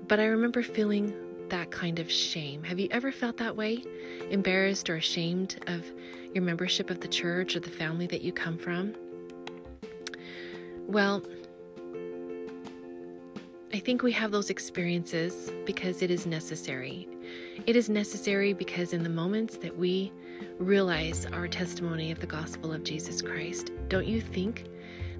[0.07, 1.13] But I remember feeling
[1.49, 2.63] that kind of shame.
[2.63, 3.83] Have you ever felt that way?
[4.29, 5.85] Embarrassed or ashamed of
[6.33, 8.93] your membership of the church or the family that you come from?
[10.87, 11.23] Well,
[13.73, 17.07] I think we have those experiences because it is necessary.
[17.65, 20.11] It is necessary because in the moments that we
[20.59, 24.65] realize our testimony of the gospel of Jesus Christ, don't you think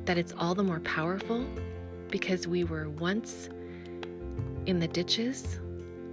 [0.05, 1.45] that it's all the more powerful
[2.09, 3.49] because we were once
[4.65, 5.59] in the ditches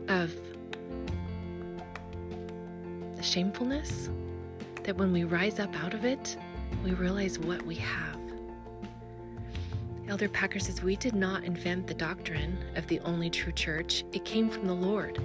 [0.09, 0.33] of
[3.21, 4.11] shamefulness
[4.89, 6.39] that when we rise up out of it,
[6.83, 8.19] we realize what we have.
[10.09, 14.25] Elder Packer says, We did not invent the doctrine of the only true church, it
[14.25, 15.19] came from the Lord.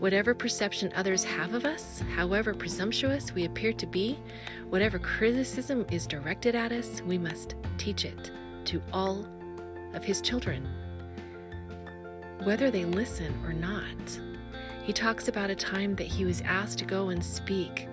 [0.00, 4.18] Whatever perception others have of us, however presumptuous we appear to be,
[4.70, 8.30] whatever criticism is directed at us, we must teach it
[8.64, 9.26] to all
[9.92, 10.66] of His children
[12.42, 14.20] whether they listen or not.
[14.84, 17.86] He talks about a time that he was asked to go and speak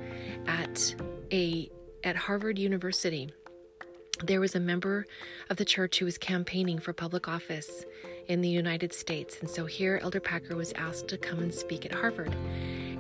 [0.48, 0.96] at
[1.32, 1.70] a
[2.04, 3.32] at Harvard University.
[4.24, 5.06] There was a member
[5.50, 7.86] of the church who was campaigning for public office
[8.28, 9.40] in the United States.
[9.42, 12.36] And so here Elder Packer was asked to come and speak at Harvard.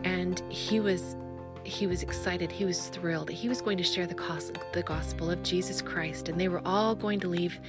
[0.03, 1.15] And he was
[1.63, 3.29] he was excited, he was thrilled.
[3.29, 6.93] He was going to share the, the gospel of Jesus Christ and they were all
[6.93, 7.59] going to leave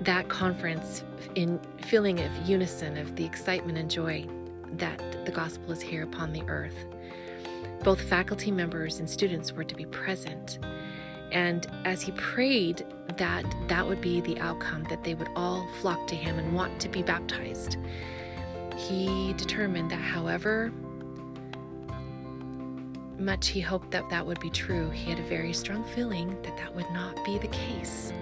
[0.00, 1.02] that conference
[1.34, 4.26] in feeling of unison of the excitement and joy
[4.72, 6.86] that the gospel is here upon the earth.
[7.84, 10.58] Both faculty members and students were to be present.
[11.32, 12.84] And as he prayed
[13.16, 16.80] that that would be the outcome, that they would all flock to him and want
[16.80, 17.76] to be baptized,
[18.76, 20.72] he determined that however
[23.18, 26.56] much he hoped that that would be true, he had a very strong feeling that
[26.56, 28.12] that would not be the case.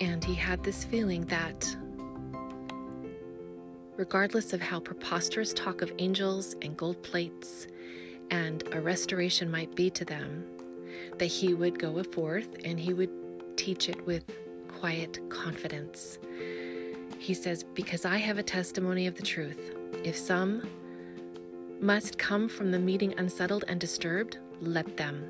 [0.00, 1.76] And he had this feeling that,
[3.96, 7.66] regardless of how preposterous talk of angels and gold plates
[8.30, 10.44] and a restoration might be to them,
[11.18, 13.10] that he would go forth and he would
[13.56, 14.24] teach it with
[14.68, 16.18] quiet confidence.
[17.18, 19.74] He says, Because I have a testimony of the truth.
[20.04, 20.68] If some
[21.80, 25.24] must come from the meeting unsettled and disturbed, let them.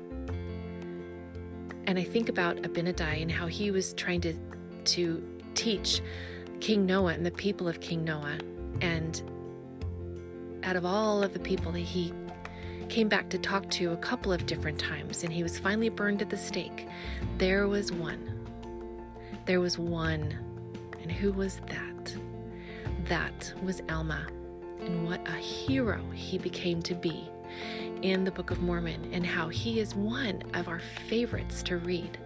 [1.85, 4.33] And I think about Abinadi and how he was trying to
[4.85, 5.21] to
[5.53, 6.01] teach
[6.61, 8.37] King Noah and the people of King Noah.
[8.81, 9.21] And
[10.63, 12.13] out of all of the people that he
[12.89, 16.21] came back to talk to a couple of different times, and he was finally burned
[16.21, 16.87] at the stake,
[17.37, 18.33] there was one.
[19.45, 20.35] There was one.
[21.01, 22.15] And who was that?
[23.05, 24.27] That was Alma.
[24.79, 27.29] And what a hero he became to be
[28.01, 32.17] in the Book of Mormon, and how he is one of our favorites to read.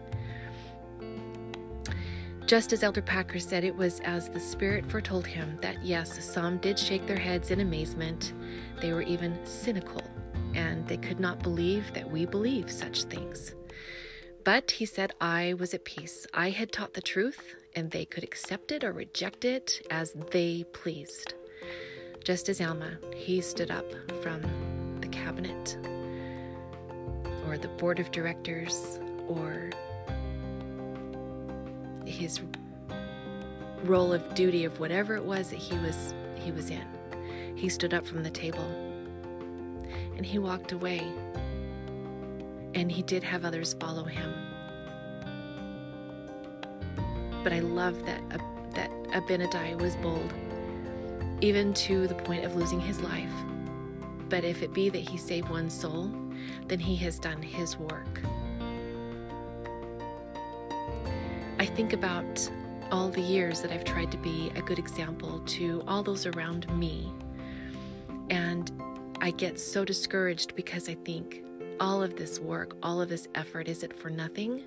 [2.52, 6.58] Just as Elder Packer said, it was as the Spirit foretold him that yes, some
[6.58, 8.34] did shake their heads in amazement.
[8.82, 10.02] They were even cynical,
[10.54, 13.56] and they could not believe that we believe such things.
[14.44, 16.28] But he said, I was at peace.
[16.34, 20.66] I had taught the truth, and they could accept it or reject it as they
[20.74, 21.36] pleased.
[22.22, 23.90] Just as Alma, he stood up
[24.22, 24.42] from
[25.00, 25.78] the cabinet
[27.48, 29.00] or the board of directors
[29.30, 29.70] or
[32.12, 32.42] his
[33.84, 36.86] role of duty of whatever it was that he was he was in.
[37.56, 38.66] He stood up from the table
[40.22, 41.02] and he walked away.
[42.76, 44.34] And he did have others follow him.
[47.44, 48.38] But I love that uh,
[48.76, 50.32] that Abinadi was bold,
[51.42, 53.34] even to the point of losing his life.
[54.30, 56.10] But if it be that he saved one soul,
[56.68, 58.22] then he has done his work.
[61.62, 62.50] I think about
[62.92, 66.68] all the years that I've tried to be a good example to all those around
[66.76, 67.14] me.
[68.32, 68.72] And
[69.22, 71.44] I get so discouraged because I think
[71.80, 74.64] all of this work, all of this effort, is it for nothing?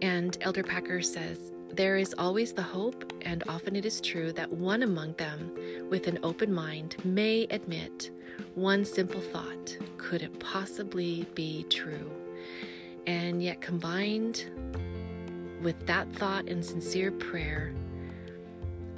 [0.00, 4.50] And Elder Packer says, There is always the hope, and often it is true, that
[4.50, 5.52] one among them,
[5.90, 8.10] with an open mind, may admit
[8.54, 12.21] one simple thought could it possibly be true?
[13.06, 14.44] And yet, combined
[15.62, 17.72] with that thought and sincere prayer,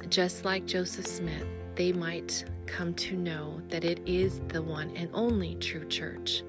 [0.09, 5.09] just like Joseph Smith, they might come to know that it is the one and
[5.13, 6.43] only true church.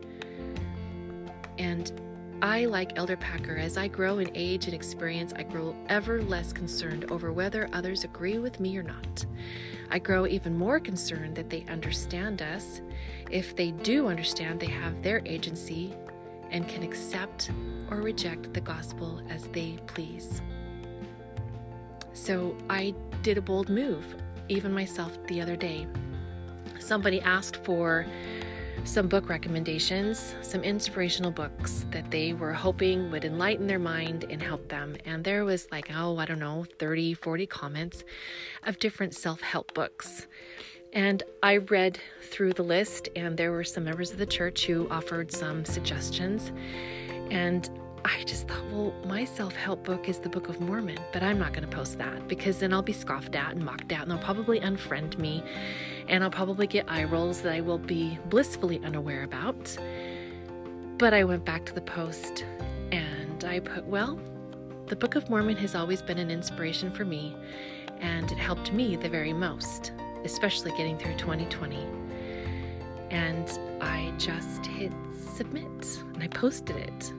[1.58, 1.92] And
[2.42, 6.52] I, like Elder Packer, as I grow in age and experience, I grow ever less
[6.52, 9.26] concerned over whether others agree with me or not.
[9.90, 12.82] I grow even more concerned that they understand us.
[13.32, 15.94] If they do understand, they have their agency
[16.56, 17.52] and can accept
[17.92, 20.42] or reject the gospel as they please.
[22.14, 24.16] So I did a bold move,
[24.48, 25.86] even myself the other day.
[26.80, 28.06] Somebody asked for
[28.86, 34.42] some book recommendations, some inspirational books that they were hoping would enlighten their mind and
[34.42, 34.96] help them.
[35.04, 38.06] And there was like, oh, I don't know, 30, 40 comments
[38.64, 40.28] of different self help books.
[40.96, 44.90] And I read through the list, and there were some members of the church who
[44.90, 46.54] offered some suggestions.
[47.30, 47.70] And
[48.06, 51.38] I just thought, well, my self help book is the Book of Mormon, but I'm
[51.38, 54.12] not going to post that because then I'll be scoffed at and mocked at, and
[54.12, 55.44] they'll probably unfriend me,
[56.08, 59.78] and I'll probably get eye rolls that I will be blissfully unaware about.
[60.98, 62.46] But I went back to the post
[62.94, 64.18] and I put, well,
[64.86, 67.36] the Book of Mormon has always been an inspiration for me,
[68.00, 69.92] and it helped me the very most,
[70.26, 71.88] especially getting through 2020.
[73.12, 73.48] And
[73.82, 74.92] I just hit
[75.36, 77.14] submit and I posted it.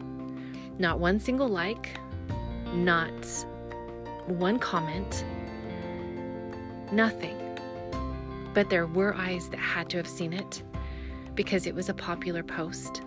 [0.78, 1.98] Not one single like,
[2.74, 3.46] not
[4.26, 5.24] one comment,
[6.92, 7.36] nothing.
[8.52, 10.62] But there were eyes that had to have seen it
[11.34, 13.02] because it was a popular post.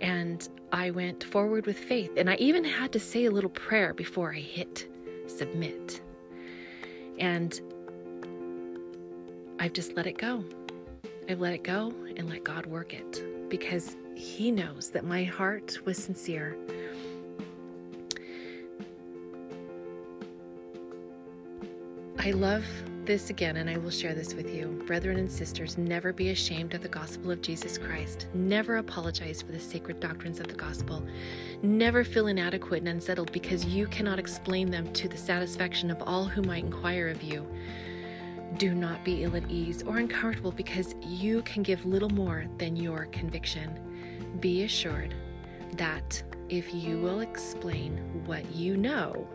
[0.00, 2.10] And I went forward with faith.
[2.16, 4.88] And I even had to say a little prayer before I hit
[5.26, 6.00] submit.
[7.18, 7.60] And
[9.60, 10.44] I've just let it go.
[11.28, 15.78] I've let it go and let God work it because He knows that my heart
[15.84, 16.56] was sincere
[22.22, 22.66] I love
[23.06, 24.84] this again, and I will share this with you.
[24.86, 28.26] Brethren and sisters, never be ashamed of the gospel of Jesus Christ.
[28.34, 31.02] Never apologize for the sacred doctrines of the gospel.
[31.62, 36.26] Never feel inadequate and unsettled because you cannot explain them to the satisfaction of all
[36.26, 37.46] who might inquire of you.
[38.60, 42.76] Do not be ill at ease or uncomfortable because you can give little more than
[42.76, 43.70] your conviction.
[44.38, 45.14] Be assured
[45.78, 47.96] that if you will explain
[48.26, 49.26] what you know,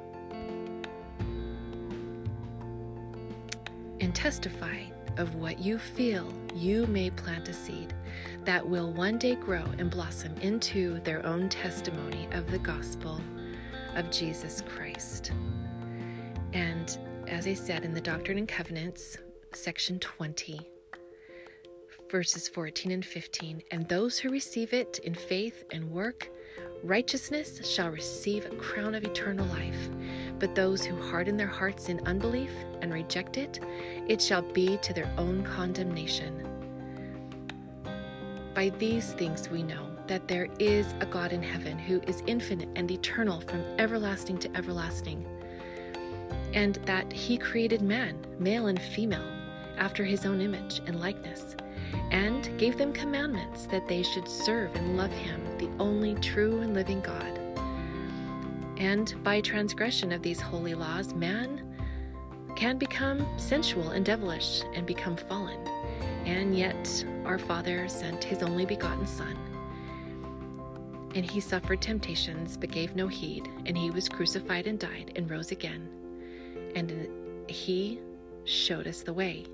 [3.99, 4.83] and testify
[5.17, 7.95] of what you feel, you may plant a seed
[8.43, 13.19] that will one day grow and blossom into their own testimony of the gospel
[13.95, 15.31] of Jesus Christ.
[16.53, 16.95] And
[17.27, 19.17] as I said in the Doctrine and Covenants,
[19.53, 20.59] section 20,
[22.11, 26.29] verses 14 and 15, and those who receive it in faith and work,
[26.83, 29.89] righteousness shall receive a crown of eternal life.
[30.37, 32.51] But those who harden their hearts in unbelief
[32.81, 33.59] and reject it,
[34.07, 36.47] it shall be to their own condemnation.
[38.53, 42.69] By these things we know that there is a God in heaven who is infinite
[42.75, 45.25] and eternal from everlasting to everlasting,
[46.55, 49.29] and that he created man, male and female,
[49.77, 51.55] after his own image and likeness,
[52.11, 56.73] and gave them commandments that they should serve and love him, the only true and
[56.73, 57.39] living God.
[58.77, 61.61] And by transgression of these holy laws, man
[62.55, 65.59] can become sensual and devilish and become fallen.
[66.25, 69.37] And yet, our Father sent his only begotten Son.
[71.15, 73.49] And he suffered temptations, but gave no heed.
[73.65, 76.04] And he was crucified and died and rose again.
[76.75, 77.07] And
[77.49, 77.99] he
[78.43, 79.45] showed us the way.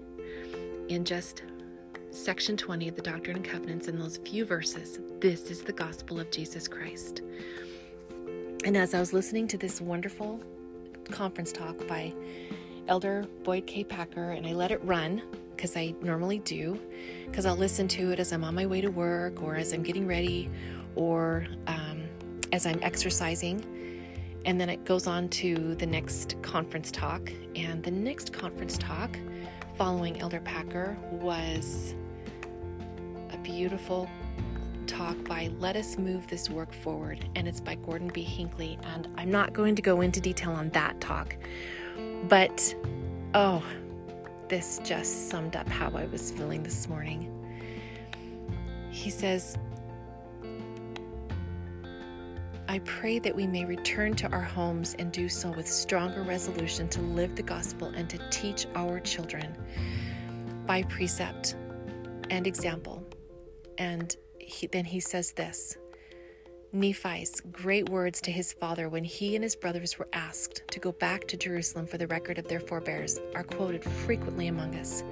[0.90, 1.44] In just
[2.10, 6.20] section 20 of the Doctrine and Covenants, in those few verses, this is the gospel
[6.20, 7.22] of Jesus Christ.
[8.66, 10.42] And as I was listening to this wonderful
[11.10, 12.14] conference talk by
[12.88, 13.84] Elder Boyd K.
[13.84, 15.22] Packer, and I let it run
[15.56, 16.80] because I normally do,
[17.26, 19.84] because I'll listen to it as I'm on my way to work or as I'm
[19.84, 20.50] getting ready
[20.96, 22.04] or um,
[22.52, 23.64] as I'm exercising.
[24.46, 27.32] And then it goes on to the next conference talk.
[27.56, 29.18] And the next conference talk
[29.78, 31.96] following Elder Packer was
[33.32, 34.10] a beautiful
[34.88, 38.22] talk by Let Us Move This Work Forward, and it's by Gordon B.
[38.22, 38.78] Hinckley.
[38.94, 41.36] And I'm not going to go into detail on that talk
[42.28, 42.76] but,
[43.34, 43.64] oh,
[44.48, 47.28] this just summed up how I was feeling this morning.
[48.92, 49.58] He says,
[52.72, 56.88] I pray that we may return to our homes and do so with stronger resolution
[56.88, 59.58] to live the gospel and to teach our children
[60.66, 61.58] by precept
[62.30, 63.06] and example.
[63.78, 65.76] And he, then he says this
[66.72, 70.94] Nephi's great words to his father when he and his brothers were asked to go
[70.94, 75.04] back to Jerusalem for the record of their forebears are quoted frequently among us.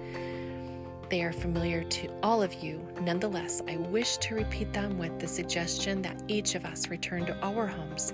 [1.09, 2.87] They are familiar to all of you.
[3.01, 7.35] Nonetheless, I wish to repeat them with the suggestion that each of us return to
[7.43, 8.13] our homes,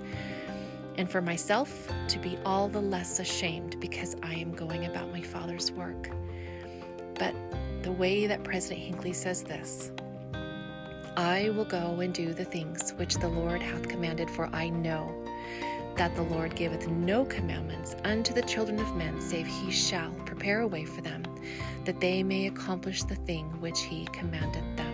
[0.96, 5.20] and for myself to be all the less ashamed because I am going about my
[5.20, 6.10] Father's work.
[7.18, 7.34] But
[7.82, 9.92] the way that President Hinckley says this,
[11.18, 15.25] I will go and do the things which the Lord hath commanded, for I know
[15.96, 20.60] that the Lord giveth no commandments unto the children of men, save he shall prepare
[20.60, 21.22] a way for them,
[21.84, 24.92] that they may accomplish the thing which he commanded them.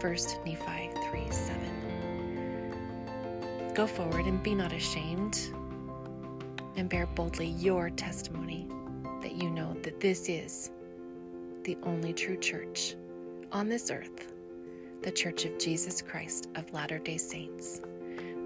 [0.00, 0.12] 1
[0.44, 3.72] Nephi 3 7.
[3.74, 5.48] Go forward and be not ashamed,
[6.76, 8.68] and bear boldly your testimony
[9.22, 10.70] that you know that this is
[11.62, 12.94] the only true church
[13.52, 14.30] on this earth
[15.02, 17.82] the Church of Jesus Christ of Latter day Saints.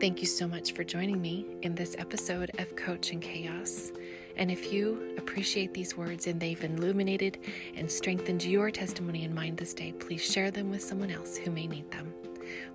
[0.01, 3.91] Thank you so much for joining me in this episode of Coach and Chaos.
[4.37, 7.39] And if you appreciate these words and they've illuminated
[7.75, 11.51] and strengthened your testimony and mind this day, please share them with someone else who
[11.51, 12.15] may need them.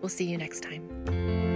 [0.02, 1.53] We'll see you next time.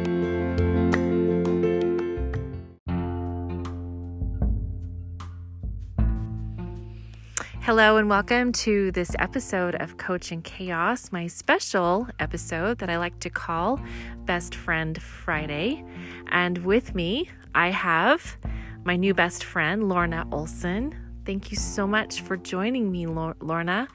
[7.68, 12.98] Hello, and welcome to this episode of Coach in Chaos, my special episode that I
[12.98, 13.82] like to call
[14.20, 15.84] Best Friend Friday.
[16.28, 18.38] And with me, I have
[18.86, 20.96] my new best friend, Lorna Olson.
[21.26, 23.90] Thank you so much for joining me, Lorna.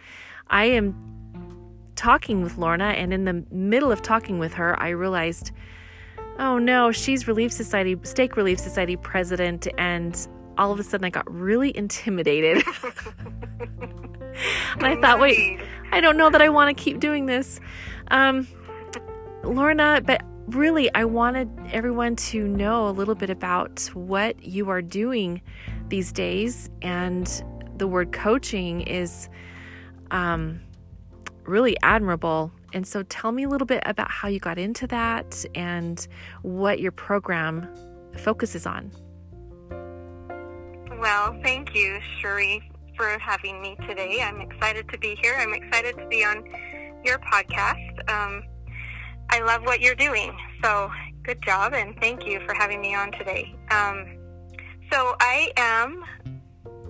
[0.48, 0.94] I am
[1.94, 5.50] talking with Lorna, and in the middle of talking with her, I realized,
[6.38, 10.28] oh no, she's Relief Society, Stake Relief Society president, and
[10.58, 12.62] all of a sudden I got really intimidated.
[14.74, 17.60] and I thought, wait, I don't know that I want to keep doing this.
[18.10, 18.46] Um,
[19.44, 24.82] Lorna, but really, I wanted everyone to know a little bit about what you are
[24.82, 25.42] doing
[25.88, 26.70] these days.
[26.80, 27.26] And
[27.76, 29.28] the word coaching is
[30.10, 30.60] um,
[31.44, 32.52] really admirable.
[32.72, 36.06] And so tell me a little bit about how you got into that and
[36.42, 37.68] what your program
[38.16, 38.90] focuses on.
[41.02, 42.62] Well, thank you, Cherie,
[42.96, 44.20] for having me today.
[44.22, 45.34] I'm excited to be here.
[45.36, 46.44] I'm excited to be on
[47.04, 48.08] your podcast.
[48.08, 48.44] Um,
[49.28, 50.32] I love what you're doing.
[50.62, 50.92] So
[51.24, 53.52] good job, and thank you for having me on today.
[53.72, 54.16] Um,
[54.92, 56.04] so I am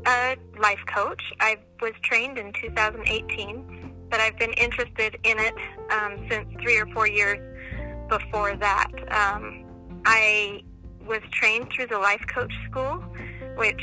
[0.04, 1.22] a life coach.
[1.40, 5.54] I was trained in 2018, but I've been interested in it
[5.90, 7.40] um, since three or four years
[8.10, 8.90] before that.
[9.10, 9.64] Um,
[10.04, 10.64] I
[11.06, 13.02] was trained through the Life Coach School
[13.56, 13.82] which,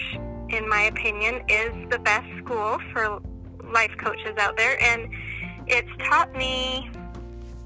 [0.49, 3.20] in my opinion, is the best school for
[3.72, 4.82] life coaches out there.
[4.82, 5.09] And
[5.67, 6.89] it's taught me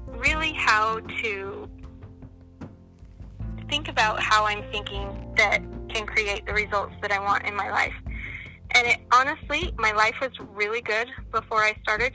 [0.08, 1.68] really how to
[3.68, 7.70] think about how I'm thinking that can create the results that I want in my
[7.70, 7.94] life.
[8.72, 12.12] And it, honestly, my life was really good before I started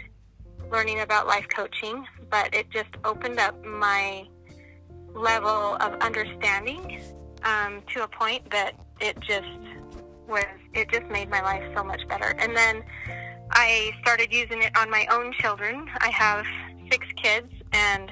[0.72, 4.26] learning about life coaching, but it just opened up my
[5.14, 7.02] level of understanding
[7.44, 9.48] um, to a point that it just
[10.30, 12.36] was it just made my life so much better.
[12.38, 12.84] And then
[13.52, 15.88] I started using it on my own children.
[16.00, 16.46] I have
[16.92, 18.10] six kids, and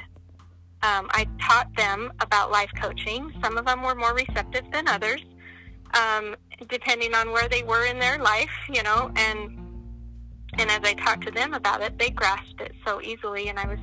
[0.84, 3.32] um, I taught them about life coaching.
[3.43, 5.22] Some of them were more receptive than others,
[5.93, 6.36] um,
[6.70, 9.11] depending on where they were in their life, you know.
[9.15, 9.57] And
[10.59, 13.68] and as I talked to them about it, they grasped it so easily, and I
[13.68, 13.80] was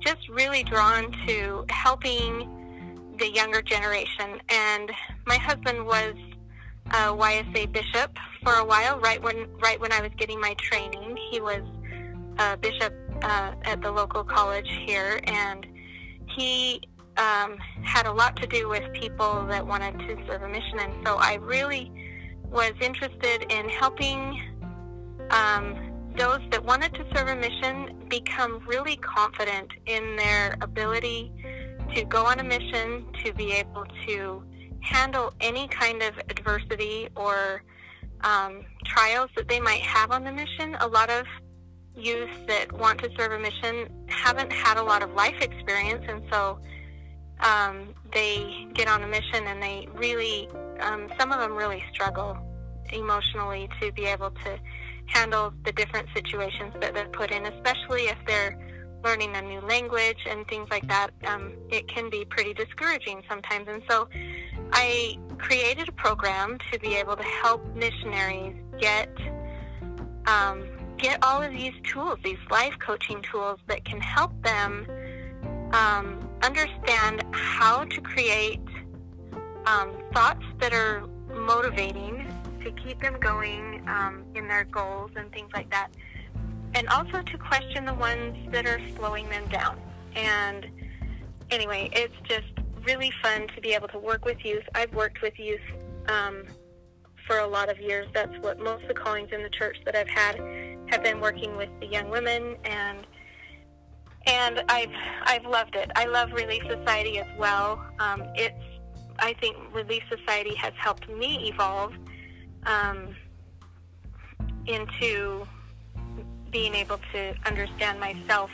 [0.00, 2.48] just really drawn to helping
[3.18, 4.40] the younger generation.
[4.48, 4.90] And
[5.26, 6.14] my husband was
[6.90, 8.98] a YSA bishop for a while.
[9.00, 11.62] Right when right when I was getting my training, he was
[12.38, 15.66] a bishop uh, at the local college here, and
[16.36, 16.82] he
[17.16, 20.78] um, had a lot to do with people that wanted to serve a mission.
[20.78, 21.92] And so I really
[22.44, 24.40] was interested in helping
[25.30, 31.32] um, those that wanted to serve a mission become really confident in their ability
[31.94, 34.42] to go on a mission, to be able to
[34.82, 37.62] handle any kind of adversity or
[38.22, 40.76] um, trials that they might have on the mission.
[40.80, 41.26] A lot of
[41.94, 46.22] youth that want to serve a mission haven't had a lot of life experience, and
[46.30, 46.58] so
[47.40, 50.48] um, they get on a mission and they really,
[50.80, 52.36] um, some of them really struggle
[52.92, 54.58] emotionally to be able to
[55.06, 58.58] handle the different situations that they're put in, especially if they're
[59.02, 61.10] learning a new language and things like that.
[61.26, 63.68] Um, it can be pretty discouraging sometimes.
[63.68, 64.08] And so
[64.72, 69.10] I created a program to be able to help missionaries get
[70.26, 70.64] um,
[70.98, 74.86] get all of these tools, these life coaching tools that can help them
[75.72, 78.60] um, understand how to create
[79.66, 82.26] um, thoughts that are motivating
[82.62, 85.88] to keep them going um, in their goals and things like that.
[86.74, 89.78] And also to question the ones that are slowing them down.
[90.14, 90.66] And
[91.50, 92.46] anyway, it's just
[92.86, 94.64] really fun to be able to work with youth.
[94.74, 95.60] I've worked with youth
[96.08, 96.44] um,
[97.26, 98.06] for a lot of years.
[98.14, 100.36] That's what most of the callings in the church that I've had
[100.88, 103.06] have been working with the young women and
[104.26, 104.92] and I've
[105.22, 105.90] I've loved it.
[105.96, 107.82] I love Relief Society as well.
[107.98, 108.62] Um, it's
[109.18, 111.92] I think Relief Society has helped me evolve
[112.66, 113.14] um,
[114.66, 115.46] into
[116.50, 118.50] being able to understand myself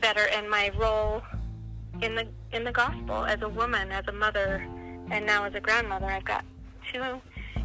[0.00, 1.22] better and my role
[2.02, 4.66] in the in the gospel as a woman, as a mother,
[5.10, 6.06] and now as a grandmother.
[6.06, 6.44] I've got
[6.92, 7.20] two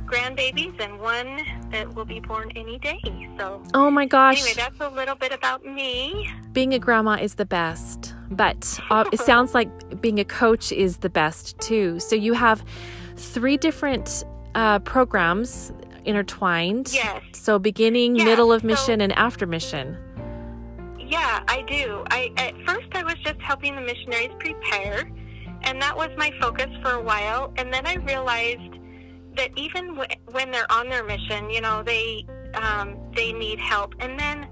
[0.05, 1.41] grandbabies and one
[1.71, 2.99] that will be born any day.
[3.37, 4.41] So Oh my gosh.
[4.41, 6.29] Anyway, that's a little bit about me.
[6.53, 10.97] Being a grandma is the best, but uh, it sounds like being a coach is
[10.97, 11.99] the best too.
[11.99, 12.63] So you have
[13.15, 15.71] three different uh, programs
[16.05, 16.91] intertwined.
[16.93, 17.21] Yes.
[17.33, 19.97] So beginning, Yeah, middle of so- mission, and after mission.
[20.99, 22.03] Yeah, I do.
[22.09, 25.09] I at first I was just helping the missionaries prepare,
[25.63, 27.53] and that was my focus for a while.
[27.57, 28.79] And then I realized
[29.37, 32.25] that even w- when they're on their mission, you know, they
[32.55, 33.93] um, they need help.
[33.99, 34.47] And then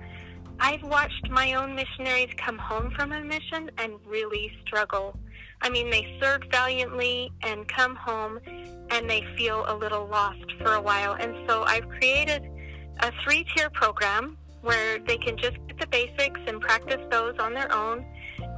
[0.60, 5.18] I've watched my own missionaries come home from a mission and really struggle.
[5.64, 8.40] I mean, they serve valiantly and come home,
[8.92, 11.14] and they feel a little lost for a while.
[11.14, 12.44] And so I've created
[13.00, 17.74] a three-tier program where they can just get the basics and practice those on their
[17.74, 18.06] own,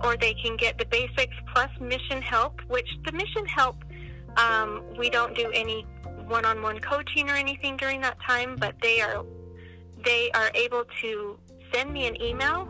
[0.03, 3.77] or they can get the basics plus mission help, which the mission help,
[4.37, 5.85] um, we don't do any
[6.27, 9.23] one-on-one coaching or anything during that time, but they are
[10.03, 11.37] they are able to
[11.73, 12.67] send me an email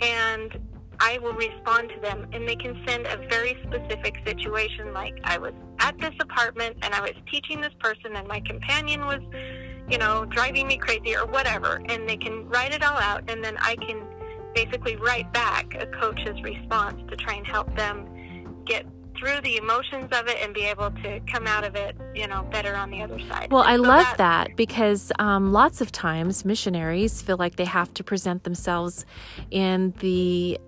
[0.00, 0.58] and
[1.00, 5.38] I will respond to them and they can send a very specific situation like I
[5.38, 9.20] was at this apartment and I was teaching this person and my companion was
[9.88, 13.42] you know driving me crazy or whatever and they can write it all out and
[13.44, 14.02] then I can
[14.54, 18.08] basically write back a coach's response to try and help them
[18.64, 18.86] get
[19.18, 22.42] through the emotions of it and be able to come out of it you know
[22.50, 23.50] better on the other side.
[23.50, 27.64] Well, I So love that- that because um, lots of times missionaries feel like they
[27.64, 29.06] have to present themselves
[29.50, 30.58] in the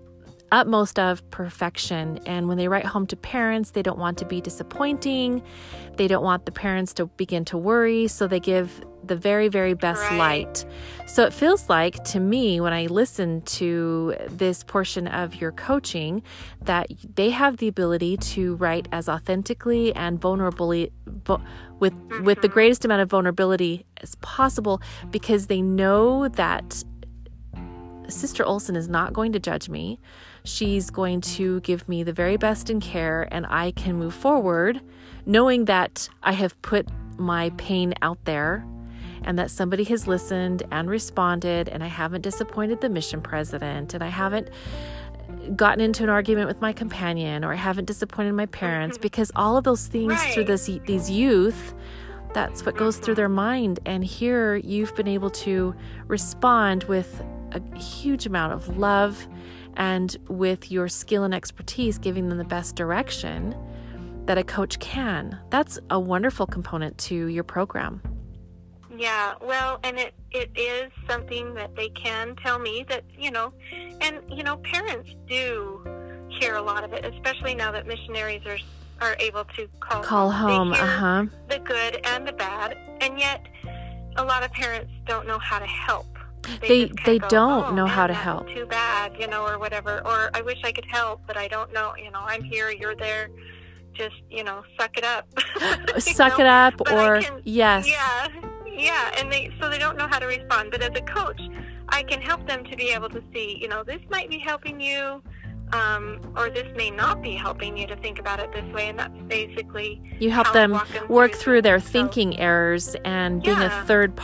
[0.51, 2.19] utmost of perfection.
[2.25, 5.43] And when they write home to parents, they don't want to be disappointing.
[5.97, 8.07] They don't want the parents to begin to worry.
[8.07, 10.17] So they give the very, very best Right.
[10.17, 10.65] light.
[11.07, 16.21] So it feels like to me, when I listen to this portion of your coaching,
[16.61, 20.91] that they have the ability to write as authentically and vulnerably.
[21.05, 21.41] vo-
[21.79, 22.53] with with the mm-hmm.
[22.53, 24.81] greatest amount of vulnerability as possible
[25.11, 26.83] because they know that
[28.09, 29.99] Sister Olson is not going to judge me.
[30.43, 34.81] She's going to give me the very best in care, and I can move forward
[35.25, 36.87] knowing that I have put
[37.17, 38.65] my pain out there
[39.23, 44.03] and that somebody has listened and responded, and I haven't disappointed the mission president, and
[44.03, 44.49] I haven't
[45.55, 49.01] gotten into an argument with my companion, or I haven't disappointed my parents, mhm.
[49.01, 51.75] because all of those things through this these youth
[52.33, 53.79] that's what goes through their mind.
[53.85, 55.75] And here you've been able to
[56.07, 59.27] respond with a huge amount of love
[59.79, 63.55] and with your skill and expertise, giving them the best direction
[64.25, 65.39] that a coach can.
[65.49, 68.01] That's a wonderful component to your program.
[68.95, 73.53] Yeah, well, and it it is something that they can tell me that you know,
[74.01, 75.81] and you know, parents do
[76.39, 78.57] hear a lot of it, especially now that missionaries are
[79.01, 81.25] are able to call Call home, They Uh huh.
[81.47, 83.45] the good and the bad, and yet
[84.17, 86.05] a lot of parents don't know how to help.
[86.61, 90.01] They- they go, don't "Oh, know how to help." Too bad, you know, or whatever.
[90.05, 91.93] Or I wish I could help, but I don't know.
[91.97, 93.29] You know, I'm here, you're there.
[93.93, 95.27] Just you know, suck it up.
[95.99, 96.45] Suck know?
[96.45, 97.87] it up, But or can- yes.
[97.89, 98.27] Yeah,
[98.67, 100.71] yeah, and they so they don't know how to respond.
[100.71, 101.41] But as a coach,
[101.89, 104.79] I can help them to be able to see, you know, this might be helping
[104.79, 105.21] you,
[105.73, 108.99] um, or this may not be helping you to think about it this way, and
[108.99, 111.79] that's basically You help them them work through through their.
[111.79, 114.23] So- thinking errors and being a Yeah, third yeah.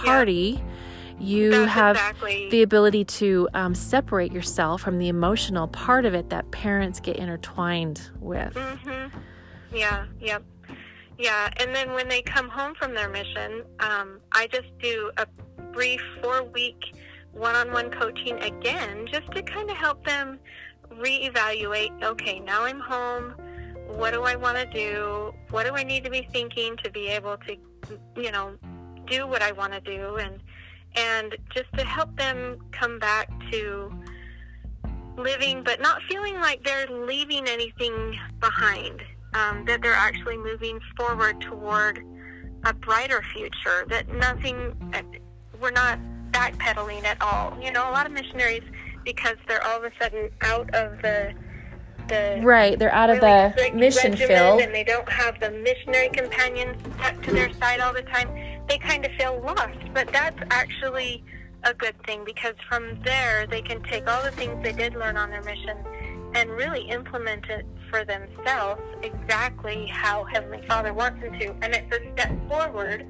[1.20, 6.13] You that's have exactly the ability to um, separate yourself from the emotional part of
[6.13, 8.53] it that parents get intertwined with.
[8.53, 9.11] Mhm.
[9.74, 10.43] Yeah, yep.
[11.18, 15.26] Yeah, and then when they come home from their mission, um, I just do a
[15.72, 16.95] brief four week
[17.32, 20.39] one on one coaching again, just to kind of help them
[20.91, 23.36] reevaluate okay, now I'm home.
[23.88, 25.34] What do I want to do?
[25.51, 27.57] What do I need to be thinking to be able to,
[28.16, 28.55] you know,
[29.05, 30.16] do what I want to do?
[30.16, 30.41] And,
[30.96, 33.91] and just to help them come back to
[35.18, 39.02] living, but not feeling like they're leaving anything behind,
[39.34, 42.04] um, that they're actually moving forward toward
[42.66, 44.76] a brighter future, that nothing,
[45.62, 46.00] we're not
[46.32, 47.58] backpedaling at all.
[47.62, 48.64] You know, a lot of missionaries,
[49.04, 51.34] because they're all of a sudden out of the
[52.08, 56.10] the right, they're out really of the mission field, and they don't have the missionary
[56.10, 58.30] companions stuck to their side all the time.
[58.68, 61.24] They kind of feel lost, but that's actually
[61.63, 65.18] a good thing because from there they can take all the things they did learn
[65.18, 65.78] on their mission
[66.36, 71.47] and really implement it for themselves exactly how Heavenly Father wants them to.
[71.61, 73.05] And it's a step forward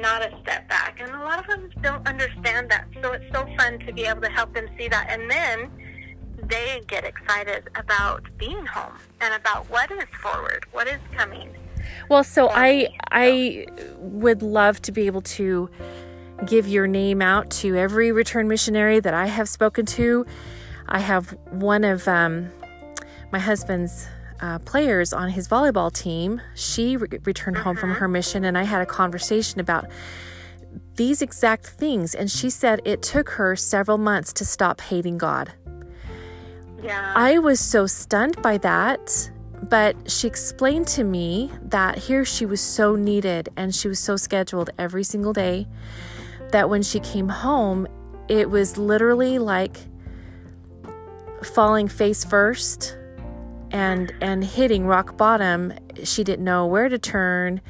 [0.00, 0.98] not a step back.
[1.00, 2.86] And a lot of them don't understand that.
[3.00, 5.06] So it's so fun to be able to help them see that.
[5.08, 5.70] And then
[6.48, 11.54] they get excited about being home and about what is forward, what is coming.
[12.08, 13.66] Well, so I I
[13.98, 15.70] would love to be able to
[16.46, 20.26] give your name out to every return missionary that I have spoken to.
[20.88, 22.50] I have one of um,
[23.32, 24.06] my husband's
[24.40, 26.40] uh, players on his volleyball team.
[26.54, 28.00] She re- returned home from uh-huh.
[28.00, 29.86] her mission, and I had a conversation about
[30.96, 32.14] these exact things.
[32.14, 35.52] And she said it took her several months to stop hating God.
[36.82, 37.14] Yeah.
[37.16, 39.30] I was so stunned by that.
[39.68, 44.16] But she explained to me that here she was so needed and she was so
[44.16, 45.66] scheduled every single day
[46.50, 47.86] that when she came home,
[48.28, 49.78] it was literally like
[51.42, 52.96] falling face first
[53.70, 55.72] and and hitting rock bottom.
[56.02, 57.62] She didn't know where to turn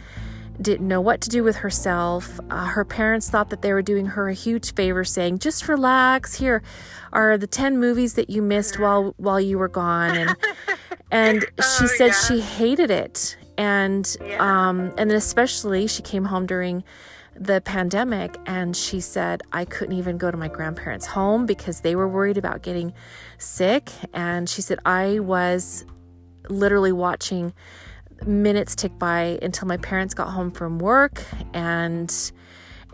[0.60, 2.38] didn't know what to do with herself.
[2.50, 6.34] Uh, her parents thought that they were doing her a huge favor saying just relax.
[6.34, 6.62] Here
[7.14, 10.36] are the 10 movies that you missed while while you were gone and
[11.10, 12.12] and oh, she said yeah.
[12.12, 14.36] she hated it and yeah.
[14.40, 16.84] um and then especially she came home during
[17.36, 21.96] the pandemic and she said I couldn't even go to my grandparents' home because they
[21.96, 22.92] were worried about getting
[23.38, 25.84] sick and she said I was
[26.48, 27.52] literally watching
[28.26, 32.32] minutes tick by until my parents got home from work and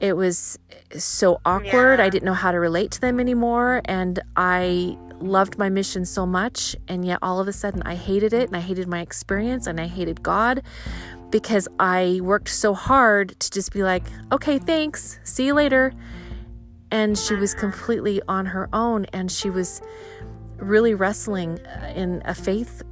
[0.01, 0.59] it was
[0.97, 1.99] so awkward.
[1.99, 2.05] Yeah.
[2.05, 6.24] I didn't know how to relate to them anymore and I loved my mission so
[6.24, 9.66] much and yet all of a sudden I hated it and I hated my experience
[9.66, 10.62] and I hated God
[11.30, 15.20] because I worked so hard to just be like, "Okay, thanks.
[15.22, 15.93] See you later."
[16.91, 17.61] And she was uh-huh.
[17.61, 19.80] completely on her own and she was
[20.57, 21.61] really wrestling
[21.95, 22.82] in a faith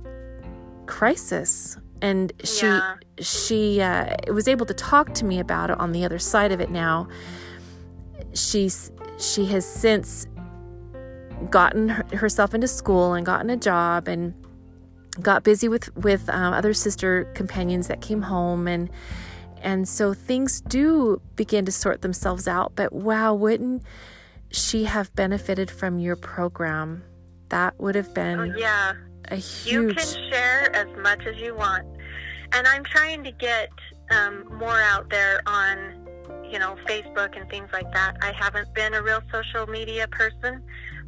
[0.87, 2.95] crisis and she yeah.
[3.19, 6.61] she uh, was able to talk to me about it on the other side of
[6.61, 7.09] it now
[8.35, 10.27] she's she has since
[11.51, 14.35] gotten her, herself into school and gotten a job and
[15.21, 18.91] got busy with with um, other sister companions that came home and
[19.61, 22.73] and so things do begin to sort themselves out.
[22.77, 23.83] But wow wouldn't
[24.51, 27.03] she have benefited from your program?
[27.49, 28.93] That would have been oh, yeah.
[29.27, 29.73] a huge.
[29.73, 31.87] You can share as much as you want,
[32.53, 33.71] and I'm trying to get
[34.11, 35.98] um, more out there on,
[36.51, 38.17] you know, Facebook and things like that.
[38.23, 40.63] I haven't been a real social media person,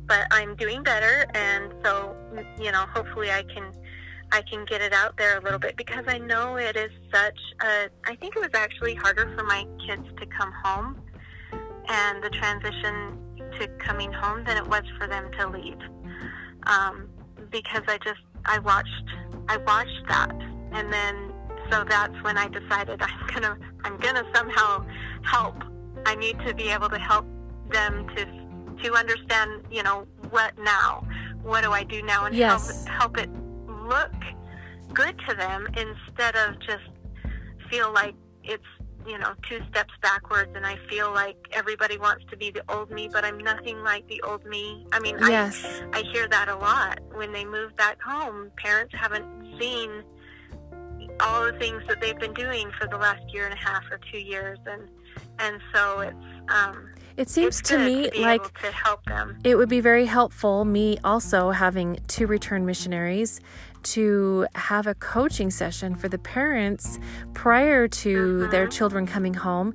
[0.07, 2.17] but I'm doing better, and so
[2.59, 3.73] you know, hopefully, I can.
[4.33, 7.41] I can get it out there a little bit because I know it is such
[7.65, 7.89] a.
[8.05, 11.03] I think it was actually harder for my kids to come home
[11.89, 13.19] and the transition
[13.59, 15.81] to coming home than it was for them to leave.
[16.69, 17.09] Um,
[17.51, 19.11] because I just I watched
[19.49, 20.31] I watched that,
[20.73, 21.30] and then
[21.71, 24.85] so that's when I decided I'm gonna I'm gonna somehow
[25.23, 25.57] help.
[26.07, 27.27] I need to be able to help
[27.71, 28.27] them to
[28.83, 31.07] to understand, you know, what now?
[31.43, 32.87] What do I do now, and yes.
[32.87, 33.31] help help it
[33.67, 34.13] look
[34.93, 36.89] good to them instead of just
[37.71, 38.65] feel like it's
[39.07, 42.91] you know, two steps backwards and I feel like everybody wants to be the old
[42.91, 44.87] me, but I'm nothing like the old me.
[44.93, 45.65] I mean, yes.
[45.93, 48.51] I, I hear that a lot when they move back home.
[48.57, 49.25] Parents haven't
[49.59, 50.03] seen
[51.23, 53.99] all the things that they've been doing for the last year and a half or
[54.11, 54.59] two years.
[54.67, 54.89] And,
[55.39, 56.17] and so it's,
[56.49, 59.39] um, it seems to me to like to help them.
[59.45, 63.41] it would be very helpful, me also having two return missionaries,
[63.83, 66.99] to have a coaching session for the parents
[67.35, 68.71] prior to their Mm-hmm.
[68.71, 69.75] children coming home.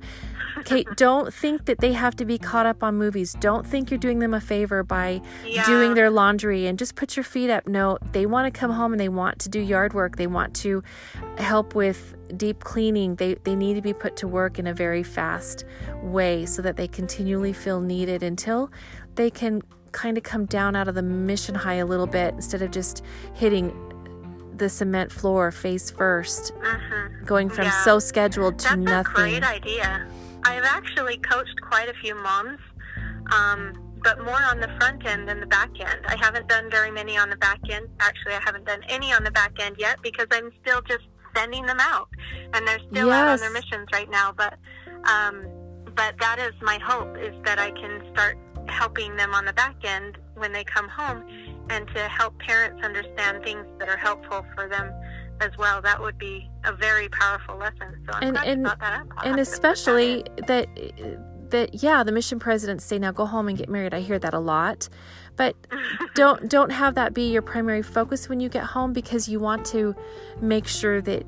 [0.64, 3.36] Kate, don't think that they have to be caught up on movies.
[3.40, 5.64] Don't think you're doing them a favor by Yeah.
[5.66, 7.66] doing their laundry and just put your feet up.
[7.68, 10.16] No, they want to come home and they want to do yard work.
[10.16, 10.82] They want to
[11.38, 13.16] help with deep cleaning.
[13.16, 15.64] They they need to be put to work in a very fast
[16.02, 18.70] way so that they continually feel needed until
[19.14, 22.60] they can kind of come down out of the mission high a little bit instead
[22.62, 23.02] of just
[23.34, 23.72] hitting
[24.56, 27.26] the cement floor face 1st Mhm.
[27.26, 27.82] going from Yeah.
[27.84, 29.12] so scheduled to That's nothing.
[29.36, 30.06] a great idea.
[30.46, 32.60] I've actually coached quite a few moms,
[33.32, 33.72] um,
[34.04, 36.00] but more on the front end than the back end.
[36.06, 37.88] I haven't done very many on the back end.
[37.98, 41.02] Actually, I haven't done any on the back end yet because I'm still just
[41.34, 42.08] sending them out,
[42.54, 44.32] and they're still out on their missions right now.
[44.36, 44.54] But,
[45.10, 45.46] um,
[45.96, 48.38] but that is my hope is that I can start
[48.68, 51.24] helping them on the back end when they come home,
[51.70, 54.92] and to help parents understand things that are helpful for them
[55.40, 55.80] as well.
[55.82, 58.02] That would be a very powerful lesson.
[58.06, 59.06] So I'm And- and- that up.
[59.18, 60.68] I'll and especially that
[61.50, 64.34] that yeah the mission presidents say now go home and get married i hear that
[64.34, 64.88] a lot
[65.36, 65.54] but
[66.16, 69.64] don't don't have that be your primary focus when you get home because you want
[69.64, 69.94] to
[70.40, 71.24] make sure that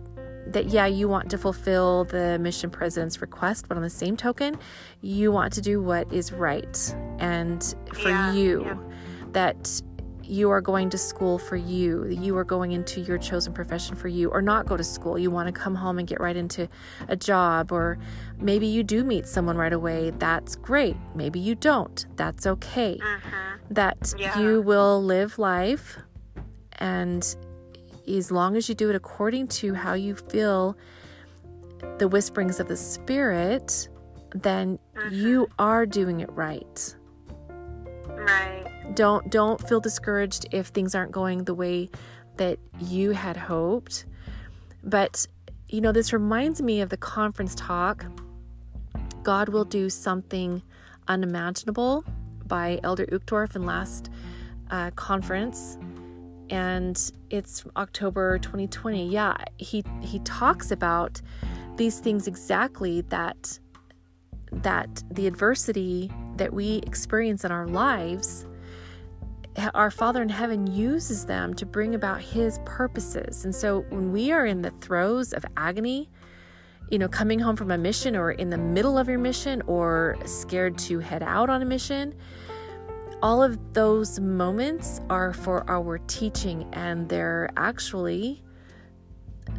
[0.48, 4.58] that yeah you want to fulfill the mission president's request but on the same token
[5.02, 8.76] you want to do what is right and for Yeah, you yeah.
[9.34, 9.80] that
[10.28, 14.08] you are going to school for you, you are going into your chosen profession for
[14.08, 15.18] you, or not go to school.
[15.18, 16.68] You want to come home and get right into
[17.08, 17.98] a job, or
[18.38, 20.10] maybe you do meet someone right away.
[20.18, 20.96] That's great.
[21.14, 22.06] Maybe you don't.
[22.16, 22.98] That's okay.
[23.00, 23.58] Mhm.
[23.70, 24.38] That Yeah.
[24.38, 25.98] you will live life,
[26.78, 27.22] and
[28.08, 30.76] as long as you do it according to how you feel
[31.98, 33.88] the whisperings of the Spirit,
[34.34, 34.78] then
[35.10, 36.94] you are doing it right
[38.16, 38.64] Right.
[38.94, 41.90] Don't don't feel discouraged if things aren't going the way
[42.36, 44.06] that you had hoped.
[44.82, 45.26] But
[45.68, 48.06] you know this reminds me of the conference talk
[49.22, 50.62] god will do something
[51.08, 52.02] unimaginable
[52.46, 54.10] by elder uchtdorf in last
[54.70, 55.76] uh, conference.
[56.50, 61.20] And it's october 2020 yeah he he talks about
[61.76, 63.58] these things exactly that
[64.50, 68.46] that the adversity that we experience in our lives
[69.74, 73.44] our Father in heaven uses them to bring about His purposes.
[73.44, 76.10] And so when we are in the throes of agony,
[76.90, 80.16] you know, coming home from a mission or in the middle of your mission or
[80.24, 82.14] scared to head out on a mission,
[83.22, 88.42] all of those moments are for our teaching and they're actually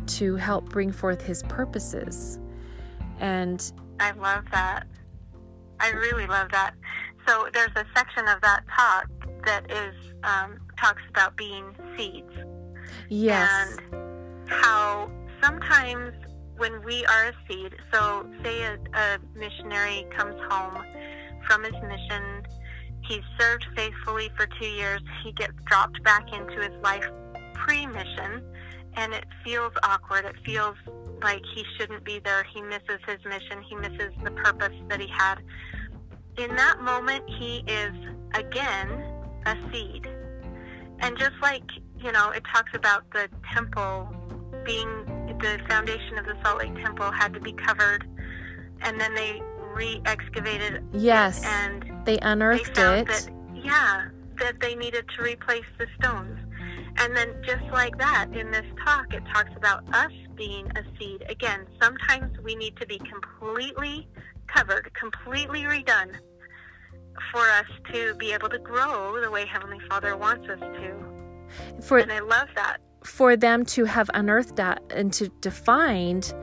[0.08, 2.40] to help bring forth His purposes.
[3.20, 4.88] And I love that.
[5.80, 6.74] I really love that.
[7.28, 12.34] So there's a section of that talk that is um, talks about being seeds
[13.10, 15.10] yes, and how
[15.42, 16.14] sometimes
[16.58, 20.84] when we are a seed, so say a, a missionary comes home
[21.48, 22.44] from his mission,
[23.08, 27.06] he's served faithfully for two years, he gets dropped back into his life
[27.54, 28.44] pre-mission,
[28.96, 30.26] and it feels awkward.
[30.26, 30.76] It feels
[31.22, 32.44] like he shouldn't be there.
[32.54, 33.62] He misses his mission.
[33.68, 35.36] He misses the purpose that he had.
[36.38, 37.94] In that moment, he is
[38.34, 38.90] again
[39.50, 40.08] a seed.
[41.00, 41.64] And just like,
[42.00, 44.10] you know, it talks about the temple
[44.66, 45.06] being
[45.40, 48.06] the foundation of the Salt Lake Temple had to be covered,
[48.82, 49.42] and then they
[49.74, 53.08] re excavated yes, and they they unearthed found it.
[53.08, 54.08] that yeah
[54.40, 56.38] that they needed to replace the stones
[56.98, 61.24] and then just like that in this talk it talks about us being a seed
[61.30, 64.08] again sometimes we need to be completely
[64.48, 66.16] covered completely redone
[67.32, 70.96] for us to be able to grow the way heavenly father wants us to
[71.82, 76.34] For and i love that for them to have unearthed that and to, find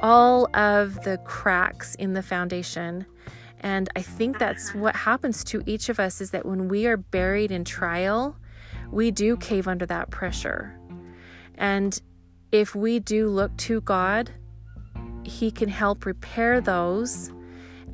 [0.00, 3.06] all of the cracks in the foundation.
[3.60, 4.78] And I think that's uh-huh.
[4.80, 8.36] what happens to each of us is that when we are buried in trial,
[8.90, 10.78] we do cave under that pressure.
[11.56, 12.00] And
[12.50, 14.30] if we do look to God,
[15.24, 17.32] He can help repair those,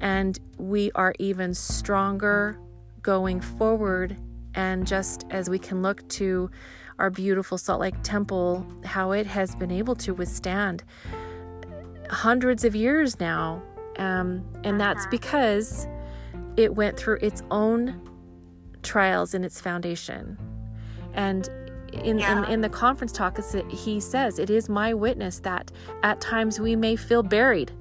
[0.01, 2.59] and we are even stronger
[3.03, 4.17] going forward.
[4.55, 6.51] And just as we can look to
[6.99, 10.83] our beautiful Salt Lake Temple, how it has been able to withstand
[12.11, 13.63] hundreds of years now.
[13.99, 15.87] Um, and that's because
[16.57, 18.01] it went through its own
[18.83, 20.39] trials in its foundation.
[21.15, 21.49] And
[21.93, 22.45] in, Yeah.
[22.45, 23.39] in, in the conference talk,
[23.71, 25.71] he says, It is my witness that
[26.03, 27.73] at times we may feel buried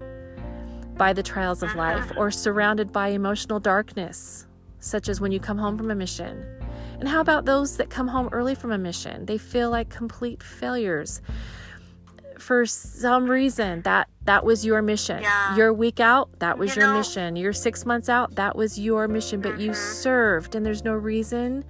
[0.98, 4.48] by the trials of life or surrounded by emotional darkness,
[4.80, 6.46] such as when you come home from a mission
[7.00, 9.28] And how about those that come home early from a mission?
[9.28, 11.22] They feel like complete failures.
[12.40, 15.22] For some reason, that that was your mission.
[15.22, 15.56] Yeah.
[15.56, 17.36] Your week out, that was You your know- mission.
[17.36, 19.76] Your 6 months out, that was your mission, but you Mhm.
[19.76, 21.66] served and there's no reason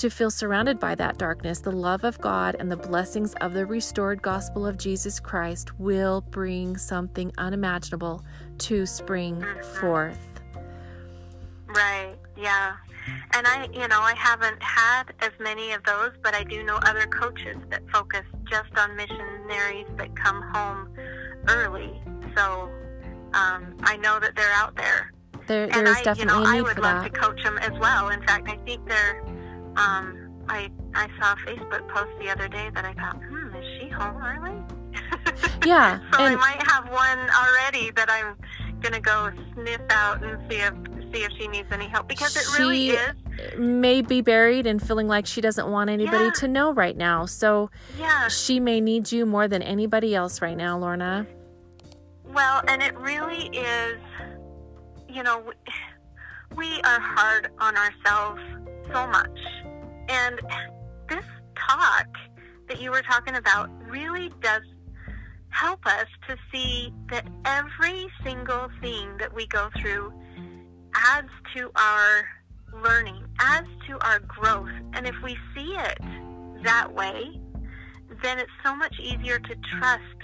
[0.00, 3.66] to feel surrounded by that darkness, the love of God and the blessings of the
[3.66, 8.24] restored gospel of Jesus Christ will bring something unimaginable
[8.58, 9.64] to spring Mhm.
[9.78, 10.18] forth.
[11.66, 12.16] Right.
[12.34, 12.76] Yeah.
[13.34, 16.76] And I, you know, I haven't had as many of those, but I do know
[16.76, 20.96] other coaches that focus just on missionaries that come home
[21.48, 22.02] early.
[22.36, 22.70] So
[23.34, 25.12] um, I know that they're out there.
[25.46, 27.12] There, and there's I, definitely you know, a I would love that.
[27.12, 28.08] to coach them as well.
[28.08, 29.22] In fact, I think they're.
[29.76, 33.64] Um, I I saw a Facebook post the other day that I thought, hmm, is
[33.80, 34.58] she home early?
[35.66, 38.34] Yeah, so I might have one already that I'm
[38.80, 40.72] gonna go sniff out and see if
[41.12, 43.12] see if she needs any help because it really is.
[43.58, 46.30] May be buried and feeling like she doesn't want anybody Yeah.
[46.36, 47.26] to know right now.
[47.26, 48.28] So Yeah.
[48.28, 51.26] she may need you more than anybody else right now, Lorna.
[52.24, 53.98] Well, and it really is,
[55.08, 55.42] you know,
[56.56, 58.40] we are hard on ourselves
[58.92, 59.38] so much.
[60.08, 60.40] And
[61.08, 61.24] this
[61.68, 62.06] talk
[62.68, 64.62] that you were talking about really does
[65.50, 70.12] help us to see that every single thing that we go through
[70.94, 72.24] adds to our
[72.82, 74.70] learning, adds to our growth.
[74.92, 75.98] And if we see it
[76.62, 77.40] that way,
[78.22, 80.19] then it's so much easier to trust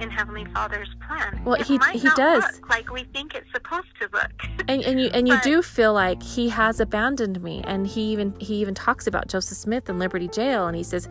[0.00, 1.42] in Heavenly Father's plan.
[1.44, 2.42] Well, it he- might he does.
[2.44, 4.30] look like we think it's supposed to look.
[4.68, 7.62] And and you and you But- do feel like he has abandoned me.
[7.66, 11.08] And he even he even talks about Joseph Smith in Liberty Jail and he says,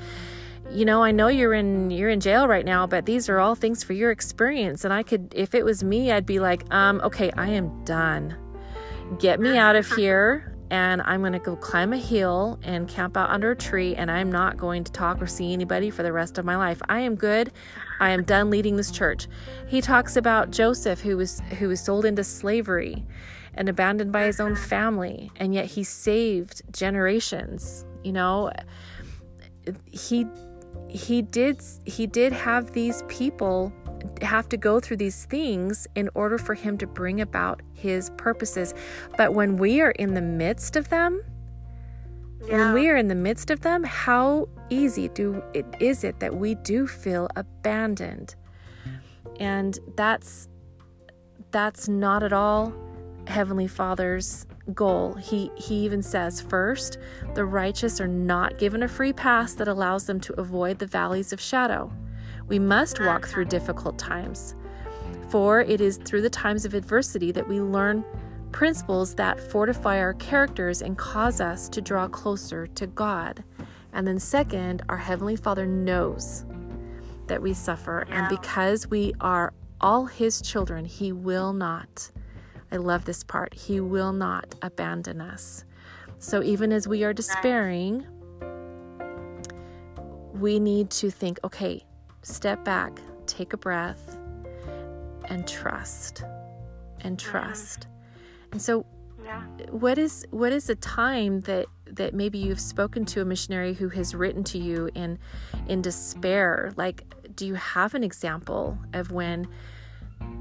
[0.72, 3.56] you know, I know you're in you're in jail right now, but these are all
[3.56, 4.84] things for your experience.
[4.86, 8.36] And I could if it was me, I'd be like, um, okay, I am done.
[9.20, 13.18] Get me out of here and I'm going to go climb a hill and camp
[13.18, 16.14] out under a tree and I'm not going to talk or see anybody for the
[16.14, 16.82] rest of my life.
[16.88, 17.52] I am good.
[18.00, 19.28] I am done leading this church.
[19.68, 23.06] He talks about Joseph who was who was sold into slavery
[23.56, 27.86] and abandoned by his own family and yet he saved generations.
[28.04, 28.52] You know,
[29.92, 30.28] he
[30.88, 33.74] he did he did have these people
[34.22, 38.74] have to go through these things in order for him to bring about his purposes.
[39.18, 41.22] But when we are in the midst of them,
[42.48, 46.36] when we are in the midst of them, how easy do it is it that
[46.36, 48.36] we do feel abandoned?
[49.40, 50.48] And that's
[51.52, 52.74] that's not at all
[53.28, 55.14] Heavenly Father's goal.
[55.16, 56.98] He he even says first,
[57.36, 61.34] the righteous are not given a free pass that allows them to avoid the valleys
[61.34, 61.92] of shadow.
[62.50, 64.56] We must walk through difficult times.
[65.30, 68.04] For it is through the times of adversity that we learn
[68.52, 73.44] principles that fortify our characters and cause us to draw closer to God.
[73.94, 76.46] And then, second, our Heavenly Father knows
[77.28, 78.08] that we suffer.
[78.10, 82.10] And because we are all His children, He will not.
[82.72, 83.54] I love this part.
[83.54, 85.66] He will not abandon us.
[86.18, 88.06] So even as we are despairing,
[90.34, 91.84] we need to think okay,
[92.22, 94.18] step back, take a breath,
[95.26, 96.24] and trust.
[97.02, 97.32] And mm-hmm.
[97.32, 97.88] trust.
[98.52, 98.86] And so
[99.24, 99.44] yeah.
[99.70, 103.90] what is what is a time that that maybe you've spoken to a missionary who
[103.90, 105.20] has written to you in
[105.68, 107.04] in despair like
[107.36, 109.48] do you have an example of when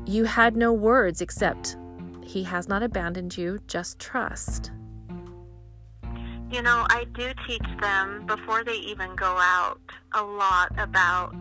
[0.06, 1.76] you had no words except
[2.24, 4.70] he has not abandoned you just trust
[6.50, 9.80] You know, I do teach them before they even go out
[10.14, 11.34] a lot about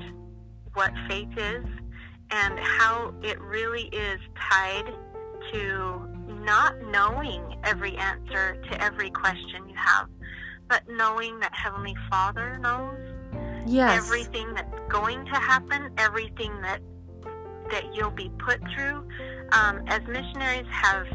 [0.78, 1.65] what faith is
[2.30, 4.19] and how it really is
[4.51, 4.86] tied
[5.51, 10.07] to not knowing every answer to every question you have,
[10.69, 12.99] but knowing that Heavenly Father knows
[13.65, 16.80] yes everything that's going to happen, everything that
[17.72, 19.07] that you'll be put through.
[19.53, 21.07] Um, as missionaries have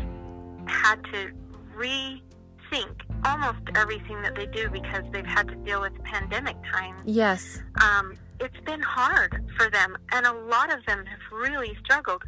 [0.66, 1.30] had to
[1.76, 7.00] rethink almost everything that they do because they've had to deal with pandemic times.
[7.04, 12.22] yes Um, it's been hard for them, and a lot of them have really struggled.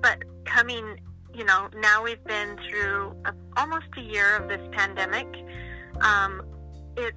[0.00, 0.98] But coming,
[1.34, 5.26] you know, now we've been through a, almost a year of this pandemic.
[6.00, 6.42] Um,
[6.96, 7.16] it's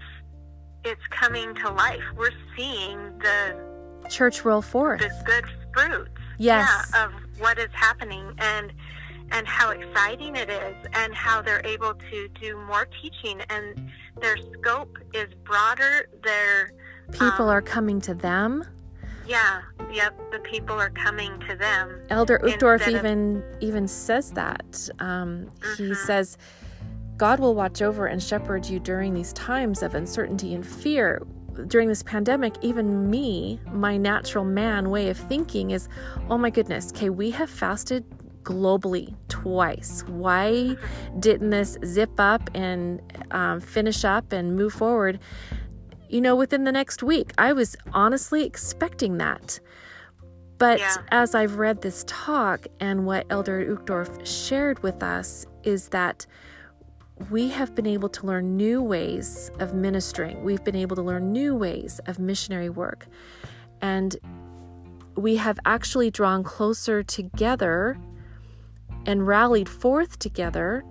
[0.83, 2.03] it's coming to life.
[2.17, 3.71] We're seeing the
[4.09, 8.73] church roll forth the good fruits yes yeah, of what is happening and
[9.31, 14.35] and how exciting it is and how they're able to do more teaching and their
[14.37, 16.73] scope is broader their
[17.11, 18.63] people um, are coming to them
[19.27, 19.61] yeah
[19.91, 24.89] yep the people are coming to them Elder Uchtdorf Instead of- even even says that.
[24.99, 25.47] Um,
[25.77, 25.95] He Mhm.
[25.95, 26.37] says,
[27.17, 31.21] God will watch over and shepherd you during these times of uncertainty and fear.
[31.67, 35.87] During this pandemic, even me, my natural man way of thinking is,
[36.29, 38.03] oh my goodness, okay, we have fasted
[38.43, 40.03] globally twice.
[40.07, 40.75] Why
[41.19, 43.01] didn't this zip up and
[43.31, 45.19] um, finish up and move forward?
[46.11, 47.31] You know, within the next week.
[47.37, 49.59] I was honestly expecting that.
[50.57, 50.97] But yeah.
[51.09, 56.27] as I've read this talk and what Elder Uchtdorf shared with us, is that
[57.29, 60.43] we have been able to learn new ways of ministering.
[60.43, 63.07] We've been able to learn new ways of missionary work.
[63.81, 64.15] And
[65.15, 67.97] we have actually drawn closer together
[69.05, 70.83] and rallied forth together.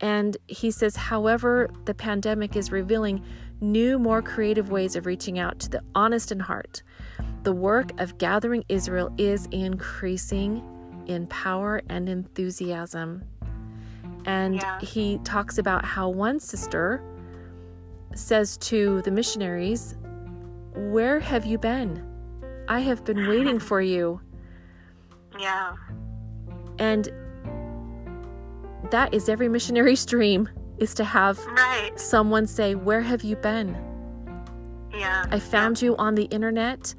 [0.00, 3.22] And he says, however, the pandemic is revealing
[3.60, 6.82] new, more creative ways of reaching out to the honest in heart.
[7.42, 10.62] The work of gathering Israel is increasing
[11.06, 13.24] in power and enthusiasm.
[14.24, 14.80] And yeah.
[14.80, 17.02] he talks about how one sister
[18.14, 19.96] says to the missionaries,
[20.74, 22.06] Where have you been?
[22.68, 24.20] I have been waiting for you.
[25.38, 25.74] Yeah.
[26.78, 27.08] And
[28.90, 30.48] that is every missionary's dream
[30.78, 31.92] is to have right.
[31.96, 33.76] someone say, Where have you been?
[34.92, 35.24] Yeah.
[35.30, 35.86] I found yeah.
[35.86, 36.94] you on the internet.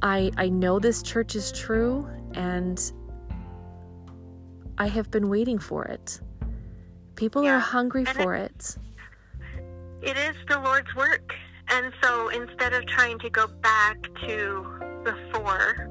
[0.00, 2.92] I I know this church is true and
[4.78, 6.20] I have been waiting for it.
[7.14, 7.56] People yeah.
[7.56, 8.76] are hungry and for it,
[10.02, 10.10] it.
[10.10, 11.34] It is the Lord's work.
[11.68, 14.66] And so instead of trying to go back to
[15.04, 15.88] before,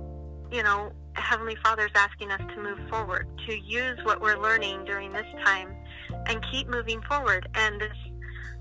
[0.51, 4.85] you know, Heavenly Father is asking us to move forward, to use what we're learning
[4.85, 5.75] during this time
[6.27, 7.47] and keep moving forward.
[7.55, 7.97] And this,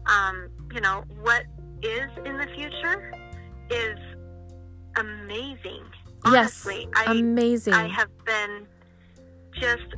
[0.06, 1.44] um, you know, what
[1.82, 3.12] is in the future
[3.70, 3.98] is
[4.97, 5.85] amazing.
[6.24, 7.72] Honestly, yes, amazing.
[7.72, 8.66] I, I have been
[9.55, 9.94] just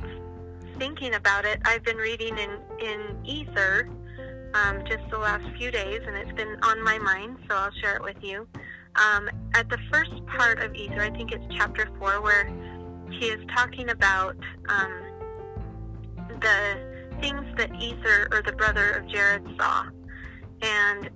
[0.77, 1.59] thinking about it.
[1.65, 3.89] I've been reading in in Ether
[4.53, 7.95] um, just the last few days, and it's been on my mind, so I'll share
[7.97, 8.47] it with you.
[8.95, 12.47] Um, at the first part of Ether, I think it's chapter four, where
[13.09, 14.35] he is talking about
[14.69, 15.01] um,
[16.39, 16.77] the
[17.21, 19.85] things that Ether or the brother of Jared saw,
[20.61, 21.09] and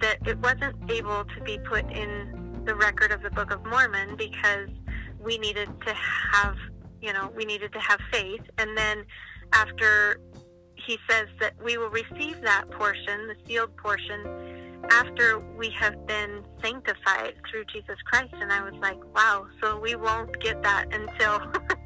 [0.00, 4.16] that it wasn't able to be put in the record of the Book of Mormon
[4.16, 4.68] because
[5.20, 6.56] we needed to have,
[7.00, 8.42] you know, we needed to have faith.
[8.58, 9.04] And then
[9.52, 10.20] after
[10.76, 16.42] he says that we will receive that portion, the sealed portion, after we have been
[16.62, 18.34] sanctified through Jesus Christ.
[18.34, 21.40] And I was like, wow, so we won't get that until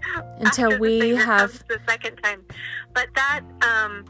[0.39, 2.45] until we have the second time.
[2.95, 4.05] But that um,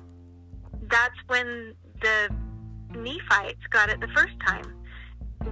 [0.90, 2.30] that's when the
[2.94, 4.74] Nephites got it the first time.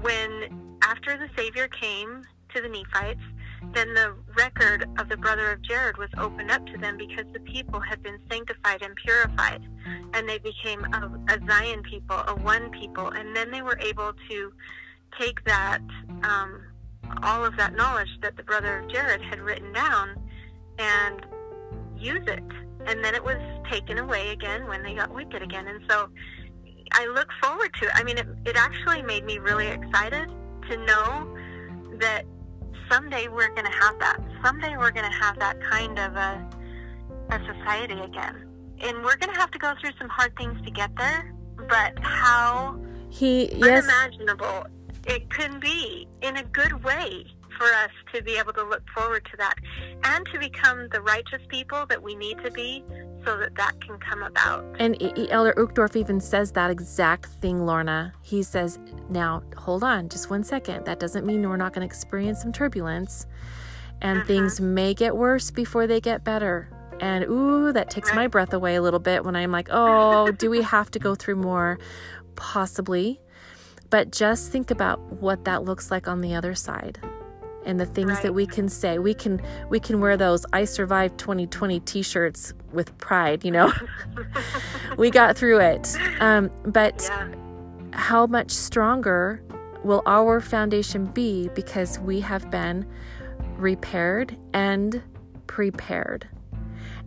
[0.00, 2.22] When after the Savior came
[2.54, 3.20] to the Nephites,
[3.72, 7.40] then the record of the brother of Jared was opened up to them because the
[7.40, 9.62] people had been sanctified and purified,
[10.14, 14.12] and they became a, a Zion people, a one people, and then they were able
[14.28, 14.52] to
[15.18, 15.80] take that,
[16.22, 16.62] um,
[17.22, 20.16] all of that knowledge that the brother of Jared had written down,
[20.78, 21.26] and
[21.96, 22.42] use it.
[22.86, 23.36] And then it was
[23.70, 25.66] taken away again when they got wicked again.
[25.66, 26.08] And so
[26.92, 27.92] I look forward to it.
[27.94, 30.30] I mean, it, it actually made me really excited
[30.70, 31.36] to know
[31.98, 32.24] that
[32.90, 34.20] someday we're going to have that.
[34.44, 36.48] Someday we're going to have that kind of a,
[37.30, 38.48] a society again.
[38.80, 41.34] And we're going to have to go through some hard things to get there,
[41.68, 43.84] but how he yes.
[43.84, 44.66] unimaginable
[45.06, 47.24] it can be in a good way
[47.56, 49.54] for us to be able to look forward to that
[50.04, 52.84] and to become the righteous people that we need to be
[53.26, 54.64] so that that can come about.
[54.78, 54.96] And
[55.30, 58.12] Elder Uchtdorf even says that exact thing, Lorna.
[58.22, 58.78] He says,
[59.10, 60.84] now hold on just one second.
[60.84, 63.26] That doesn't mean we're not going to experience some turbulence
[64.00, 64.28] and mm-hmm.
[64.28, 66.70] things may get worse before they get better.
[67.00, 68.16] And ooh, that takes right.
[68.16, 71.14] my breath away a little bit when I'm like, oh, do we have to go
[71.14, 71.78] through more?
[72.36, 73.20] Possibly.
[73.90, 77.00] But just think about what that looks like on the other side
[77.66, 78.22] and the things right.
[78.22, 78.98] that we can say.
[78.98, 83.72] We can we can wear those I survived 2020 t-shirts with pride, you know.
[84.96, 85.94] we got through it.
[86.20, 87.28] Um, but yeah.
[87.92, 89.42] how much stronger
[89.84, 92.86] will our foundation be because we have been
[93.56, 95.02] repaired and
[95.46, 96.28] prepared.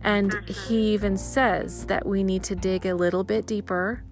[0.02, 0.68] And mm-hmm.
[0.68, 4.02] he even says that we need to dig a little bit deeper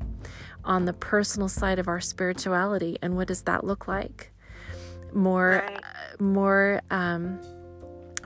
[0.64, 2.98] on the personal side of our spirituality.
[3.00, 4.32] And what does that look like?
[5.12, 5.84] more right.
[6.20, 7.38] More um,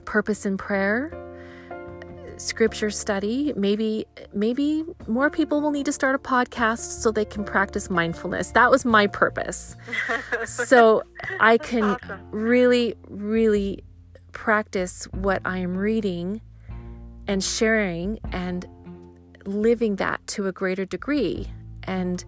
[0.05, 1.19] purpose in prayer
[2.39, 7.45] scripture study maybe maybe more people will need to start a podcast so they can
[7.45, 9.77] practice mindfulness that was my purpose
[10.45, 11.03] so
[11.39, 12.21] i can awesome.
[12.33, 13.85] really really
[14.33, 16.41] practice what i am reading
[17.29, 18.67] and sharing and
[19.47, 21.49] living that to a greater degree.
[21.85, 22.25] And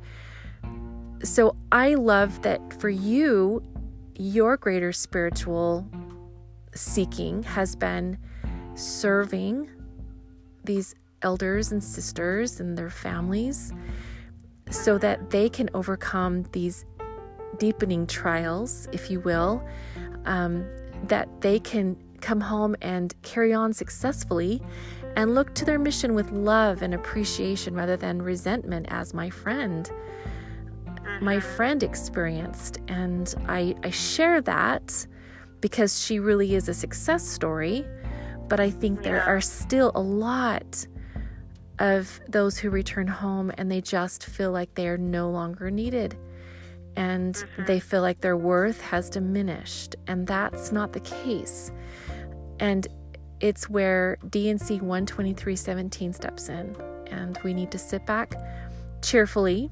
[1.22, 3.62] so I love that for you,
[4.16, 5.86] your greater spiritual
[6.74, 8.18] seeking has been
[8.74, 9.68] serving
[10.64, 13.72] these elders and sisters and their families
[14.70, 16.84] so that they can overcome these
[17.58, 19.66] deepening trials, if you will,
[20.24, 20.66] um,
[21.04, 24.60] that they can come home and carry on successfully
[25.16, 29.90] and look to their mission with love and appreciation rather than resentment, as my friend.
[31.20, 31.56] My mm-hmm.
[31.56, 35.06] friend experienced, and I, I share that
[35.60, 37.86] because she really is a success story.
[38.48, 40.86] But I think there are still a lot
[41.78, 46.16] of those who return home and they just feel like they are no longer needed
[46.96, 47.64] and mm-hmm.
[47.64, 49.96] they feel like their worth has diminished.
[50.06, 51.72] And that's not the case.
[52.60, 52.86] And
[53.40, 56.76] it's where D&C 12317 steps in.
[57.10, 58.34] And we need to sit back
[59.02, 59.70] cheerfully.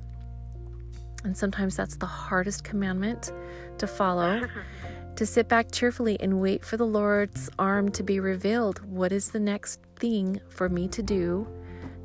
[1.24, 3.32] And sometimes that's the hardest commandment
[3.78, 4.42] to follow.
[5.16, 8.84] to sit back cheerfully and wait for the Lord's arm to be revealed.
[8.84, 11.46] What is the next thing for me to do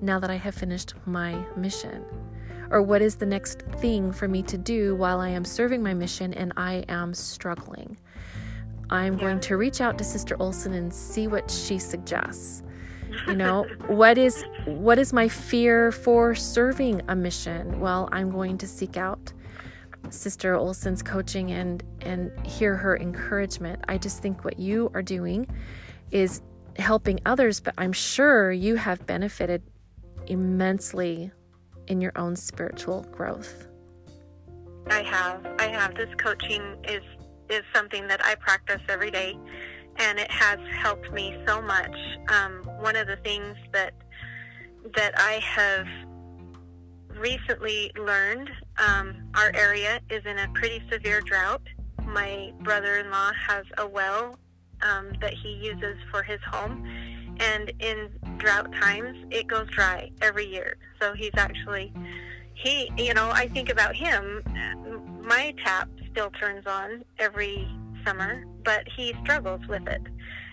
[0.02, 2.04] now that I have finished my mission?
[2.70, 5.94] Or what is the next thing for me to do while I am serving my
[5.94, 7.98] mission and I am struggling?
[8.90, 9.20] I'm yeah.
[9.20, 12.64] going to reach out to Sister Olson and see what she suggests.
[13.28, 17.80] You know, what is what is my fear for serving a mission?
[17.80, 19.34] Well, I'm going to seek out
[20.10, 23.84] Sister Olson's coaching and and hear her encouragement.
[23.88, 25.48] I just think what you are doing
[26.12, 26.42] is
[26.78, 29.64] helping others, but I'm sure you have benefited
[30.28, 31.32] immensely
[31.88, 33.68] in your own spiritual growth.
[34.90, 35.46] I have.
[35.60, 35.96] I have.
[35.96, 37.04] This coaching is
[37.50, 39.38] is something that I practice every day,
[39.98, 41.96] and it has helped me so much.
[42.30, 43.94] Um, one of the things that
[44.96, 45.88] that I have
[47.18, 51.62] recently learned, um, our area is in a pretty severe drought.
[52.06, 54.38] My brother-in-law has a well
[54.82, 56.88] um, that he uses for his home,
[57.40, 60.78] and in drought times it goes dry every year.
[61.02, 61.94] So he's actually
[62.54, 64.44] he, you know, I think about him.
[65.24, 67.68] My tap still turns on every
[68.06, 70.02] summer, but he struggles with it,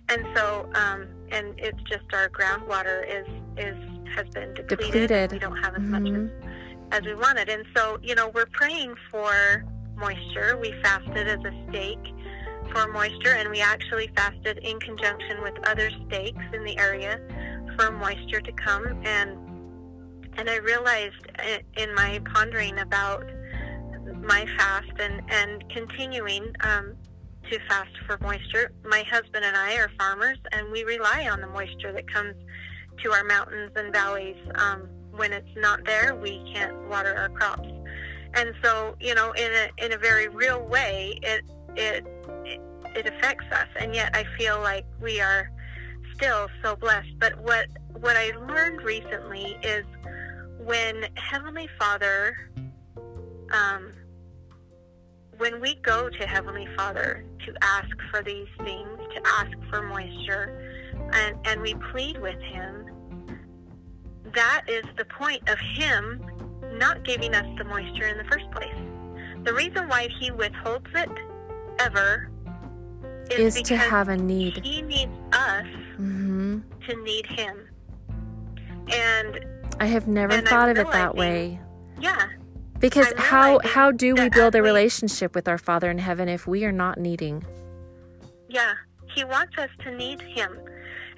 [0.08, 3.26] and so um, and it's just our groundwater is
[3.56, 3.76] is
[4.14, 5.08] has been depleted.
[5.08, 5.32] depleted.
[5.32, 6.30] We don't have as mm-hmm.
[6.30, 6.30] much
[6.90, 9.64] as, as we wanted, and so you know we're praying for
[9.96, 10.58] moisture.
[10.60, 12.14] We fasted as a stake
[12.72, 17.20] for moisture, and we actually fasted in conjunction with other stakes in the area
[17.76, 18.86] for moisture to come.
[19.04, 19.38] And
[20.36, 21.26] and I realized
[21.76, 23.24] in my pondering about
[24.22, 26.94] my fast and and continuing um,
[27.50, 31.46] to fast for moisture, my husband and I are farmers, and we rely on the
[31.46, 32.34] moisture that comes
[33.02, 34.36] to our mountains and valleys.
[34.54, 37.68] Um, when it's not there, we can't water our crops.
[38.34, 41.44] And so, you know, in a in a very real way, it
[41.76, 42.06] it
[42.96, 45.50] it affects us, and yet I feel like we are
[46.14, 47.18] still so blessed.
[47.18, 47.66] But what
[48.00, 49.84] what I learned recently is
[50.58, 52.50] when Heavenly Father,
[53.52, 53.92] um,
[55.38, 60.90] when we go to Heavenly Father to ask for these things, to ask for moisture,
[61.12, 62.86] and, and we plead with Him,
[64.34, 66.24] that is the point of Him
[66.78, 68.74] not giving us the moisture in the first place.
[69.44, 71.10] The reason why He withholds it
[71.78, 72.30] ever
[73.30, 74.64] is, is to have a need.
[74.64, 75.66] He needs us
[75.98, 76.60] mm-hmm.
[76.88, 77.68] to need Him.
[78.92, 79.44] And
[79.80, 81.60] I have never thought of it that way.
[82.00, 82.26] Yeah.
[82.84, 86.66] Because how how do we build a relationship with our Father in heaven if we
[86.66, 87.42] are not needing?
[88.46, 88.74] Yeah.
[89.14, 90.60] He wants us to need him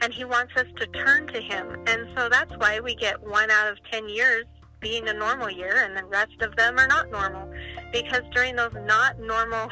[0.01, 1.83] and he wants us to turn to him.
[1.89, 4.45] And so that's why we get 1 out of 10 years
[4.79, 7.53] being a normal year and the rest of them are not normal
[7.91, 9.69] because during those not normal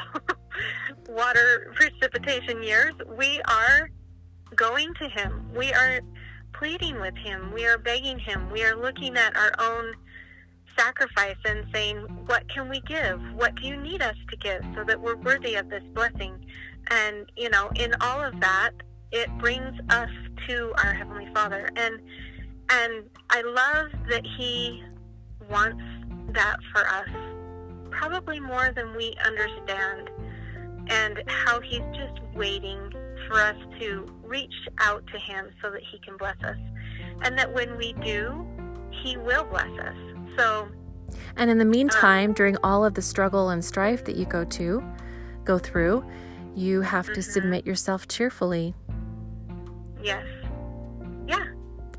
[1.07, 3.89] water precipitation years, we are
[4.53, 5.49] going to him.
[5.55, 6.01] We are
[6.51, 7.53] pleading with him.
[7.53, 8.51] We are begging him.
[8.51, 9.93] We are looking at our own
[10.77, 13.19] sacrifice and saying, What can we give?
[13.35, 16.33] What do you need us to give so that we're worthy of this blessing?
[16.89, 18.71] And, you know, in all of that,
[19.11, 20.09] it brings us
[20.47, 21.69] to our Heavenly Father.
[21.75, 21.99] And
[22.69, 24.83] and I love that He
[25.49, 25.83] wants
[26.33, 27.09] that for us,
[27.91, 30.09] probably more than we understand,
[30.87, 32.91] and how He's just waiting
[33.27, 36.57] for us to reach out to Him so that He can bless us.
[37.21, 38.45] And that when we do,
[39.03, 40.14] He will bless us.
[40.37, 40.67] So,
[41.37, 44.45] and in the meantime, um, during all of the struggle and strife that you go
[44.45, 44.83] to,
[45.43, 46.05] go through,
[46.55, 47.15] you have mm-hmm.
[47.15, 48.73] to submit yourself cheerfully.
[50.01, 50.25] Yes.
[51.27, 51.45] Yeah.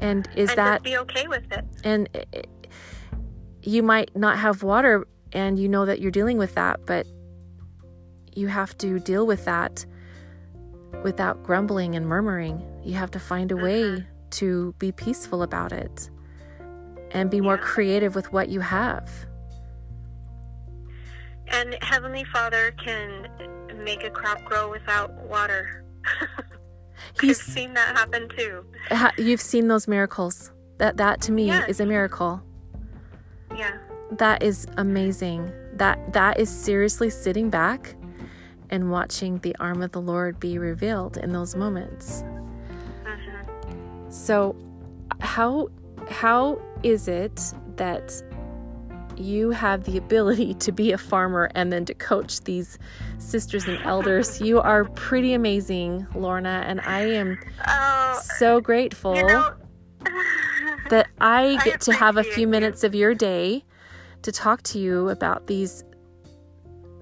[0.00, 1.64] And is and that be okay with it?
[1.84, 2.48] And it,
[3.62, 7.06] you might not have water and you know that you're dealing with that, but
[8.34, 9.84] you have to deal with that
[11.02, 12.62] without grumbling and murmuring.
[12.84, 14.00] You have to find a way uh-huh.
[14.30, 16.10] to be peaceful about it
[17.16, 19.10] and be more creative with what you have.
[21.48, 23.28] And Heavenly Father can
[23.82, 25.84] make a crop grow without water.
[27.20, 28.66] He's I've seen that happen too.
[29.16, 30.52] You've seen those miracles.
[30.78, 31.68] That that to me yes.
[31.70, 32.42] is a miracle.
[33.56, 33.78] Yeah.
[34.12, 35.50] That is amazing.
[35.72, 37.96] That that is seriously sitting back
[38.68, 42.22] and watching the arm of the Lord be revealed in those moments.
[43.06, 44.10] Uh-huh.
[44.10, 44.54] So
[45.20, 45.68] how
[46.10, 48.22] how is it that
[49.16, 52.78] you have the ability to be a farmer and then to coach these
[53.18, 54.40] sisters and elders.
[54.40, 59.54] you are pretty amazing, Lorna, and I am oh, so grateful you know,
[60.90, 63.64] that I get I to have a few minutes of your day
[64.22, 65.82] to talk to you about these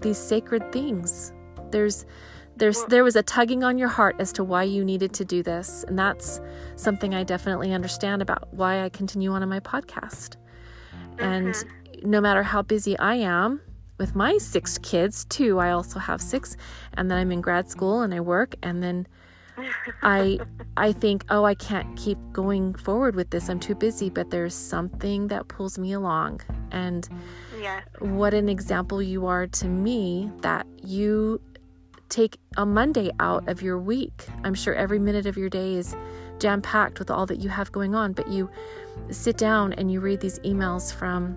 [0.00, 1.32] these sacred things.
[1.70, 2.06] There's
[2.56, 5.42] there's there was a tugging on your heart as to why you needed to do
[5.42, 6.40] this, and that's
[6.76, 10.36] something I definitely understand about why I continue on in my podcast.
[11.16, 11.24] Mm-hmm.
[11.24, 11.64] And
[12.02, 13.60] no matter how busy I am
[13.98, 16.56] with my six kids, too, I also have six,
[16.96, 19.06] and then I'm in grad school and I work, and then
[20.02, 20.38] I
[20.76, 23.48] I think, oh, I can't keep going forward with this.
[23.48, 26.40] I'm too busy, but there's something that pulls me along.
[26.70, 27.08] And
[27.60, 27.84] yes.
[27.98, 31.40] what an example you are to me that you
[32.08, 34.26] take a Monday out of your week.
[34.44, 35.96] I'm sure every minute of your day is
[36.38, 38.50] jam packed with all that you have going on, but you
[39.10, 41.36] sit down and you read these emails from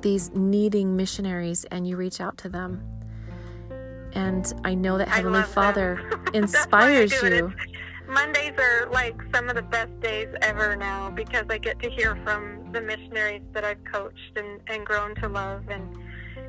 [0.00, 2.82] these needing missionaries and you reach out to them.
[4.12, 7.52] And I know that Heavenly Father inspires you.
[8.06, 12.16] Mondays are like some of the best days ever now because I get to hear
[12.22, 15.96] from the missionaries that I've coached and, and grown to love and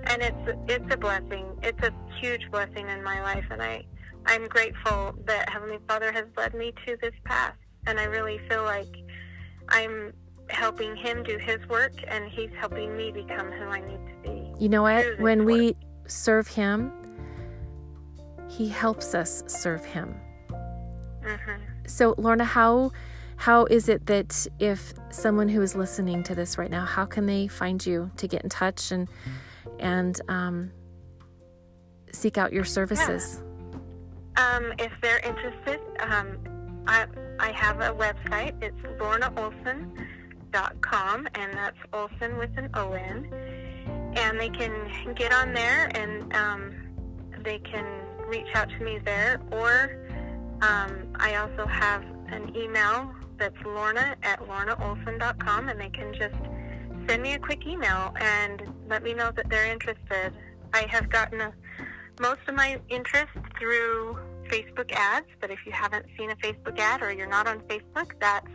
[0.07, 1.45] and it's it's a blessing.
[1.63, 3.85] It's a huge blessing in my life and I
[4.25, 7.55] I'm grateful that Heavenly Father has led me to this path
[7.85, 8.93] and I really feel like
[9.69, 10.13] I'm
[10.49, 14.51] helping him do his work and he's helping me become who I need to be.
[14.59, 15.19] You know what?
[15.19, 15.47] When work.
[15.47, 15.75] we
[16.07, 16.91] serve him,
[18.49, 20.15] he helps us serve him.
[21.23, 21.61] Mm-hmm.
[21.87, 22.91] So, Lorna, how
[23.37, 27.25] how is it that if someone who is listening to this right now, how can
[27.25, 29.09] they find you to get in touch and
[29.79, 30.71] and um,
[32.11, 33.41] seek out your services?
[34.37, 34.55] Yeah.
[34.55, 36.37] Um, if they're interested, um,
[36.87, 37.07] I
[37.39, 38.61] I have a website.
[38.61, 39.91] It's Lorna Olson
[40.81, 43.29] com, and that's Olson with an O N.
[44.15, 44.71] And they can
[45.15, 46.73] get on there and um,
[47.43, 47.85] they can
[48.27, 49.97] reach out to me there, or
[50.61, 56.35] um, I also have an email that's Lorna at lornaolson.com, and they can just
[57.07, 60.33] send me a quick email and let me know that they're interested.
[60.73, 61.53] I have gotten a,
[62.19, 64.17] most of my interest through
[64.49, 68.11] Facebook ads, but if you haven't seen a Facebook ad or you're not on Facebook,
[68.19, 68.47] that's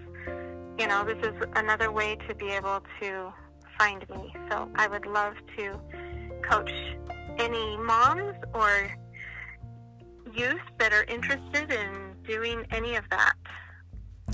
[0.80, 3.30] you know, this is another way to be able to
[3.78, 4.34] find me.
[4.50, 5.78] So I would love to
[6.48, 6.72] coach
[7.38, 8.90] any moms or
[10.32, 13.34] youth that are interested in doing any of that.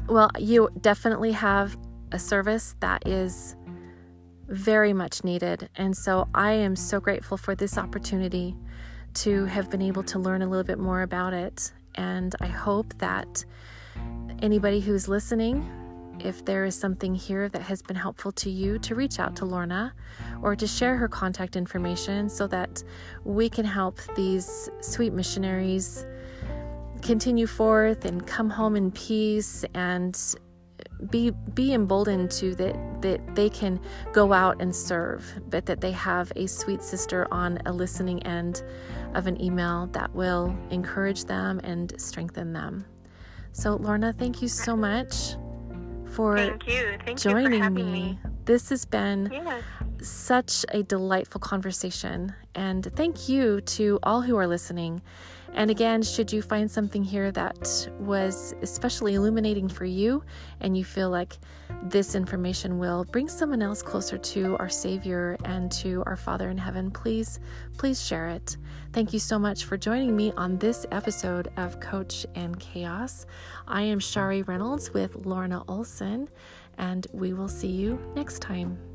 [0.09, 1.76] Well, you definitely have
[2.12, 3.56] a service that is
[4.48, 5.68] very much needed.
[5.77, 8.56] And so I am so grateful for this opportunity
[9.14, 11.73] to have been able to learn a little bit more about it.
[11.94, 13.44] And I hope that
[14.43, 15.68] anybody who's listening
[16.20, 19.44] if there is something here that has been helpful to you, to reach out to
[19.44, 19.93] Lorna
[20.43, 22.82] or to share her contact information so that
[23.24, 26.06] we can help these sweet missionaries
[27.02, 30.35] continue forth and come home in peace and
[31.10, 33.78] be be emboldened to that that they can
[34.12, 38.62] go out and serve but that they have a sweet sister on a listening end
[39.14, 42.85] of an email that will encourage them and strengthen them
[43.52, 45.36] so lorna thank you so much
[46.16, 46.97] for Thank you.
[47.05, 47.82] Thank joining you for me.
[47.82, 48.18] me.
[48.47, 49.31] This has been
[50.01, 52.35] such a delightful conversation.
[52.55, 55.02] And thank you to all who are listening.
[55.57, 60.23] And again, should you find something here that was especially illuminating for you
[60.61, 61.39] and you feel like
[61.85, 66.59] this information will bring someone else closer to our Savior and to our Father in
[66.59, 67.41] heaven, please,
[67.78, 68.59] please share it.
[68.93, 73.24] Thank you so much for joining me on this episode of Coach and Chaos.
[73.66, 76.28] I am Shari Reynolds with Lorna Olson,
[76.77, 78.85] and we will see you next time.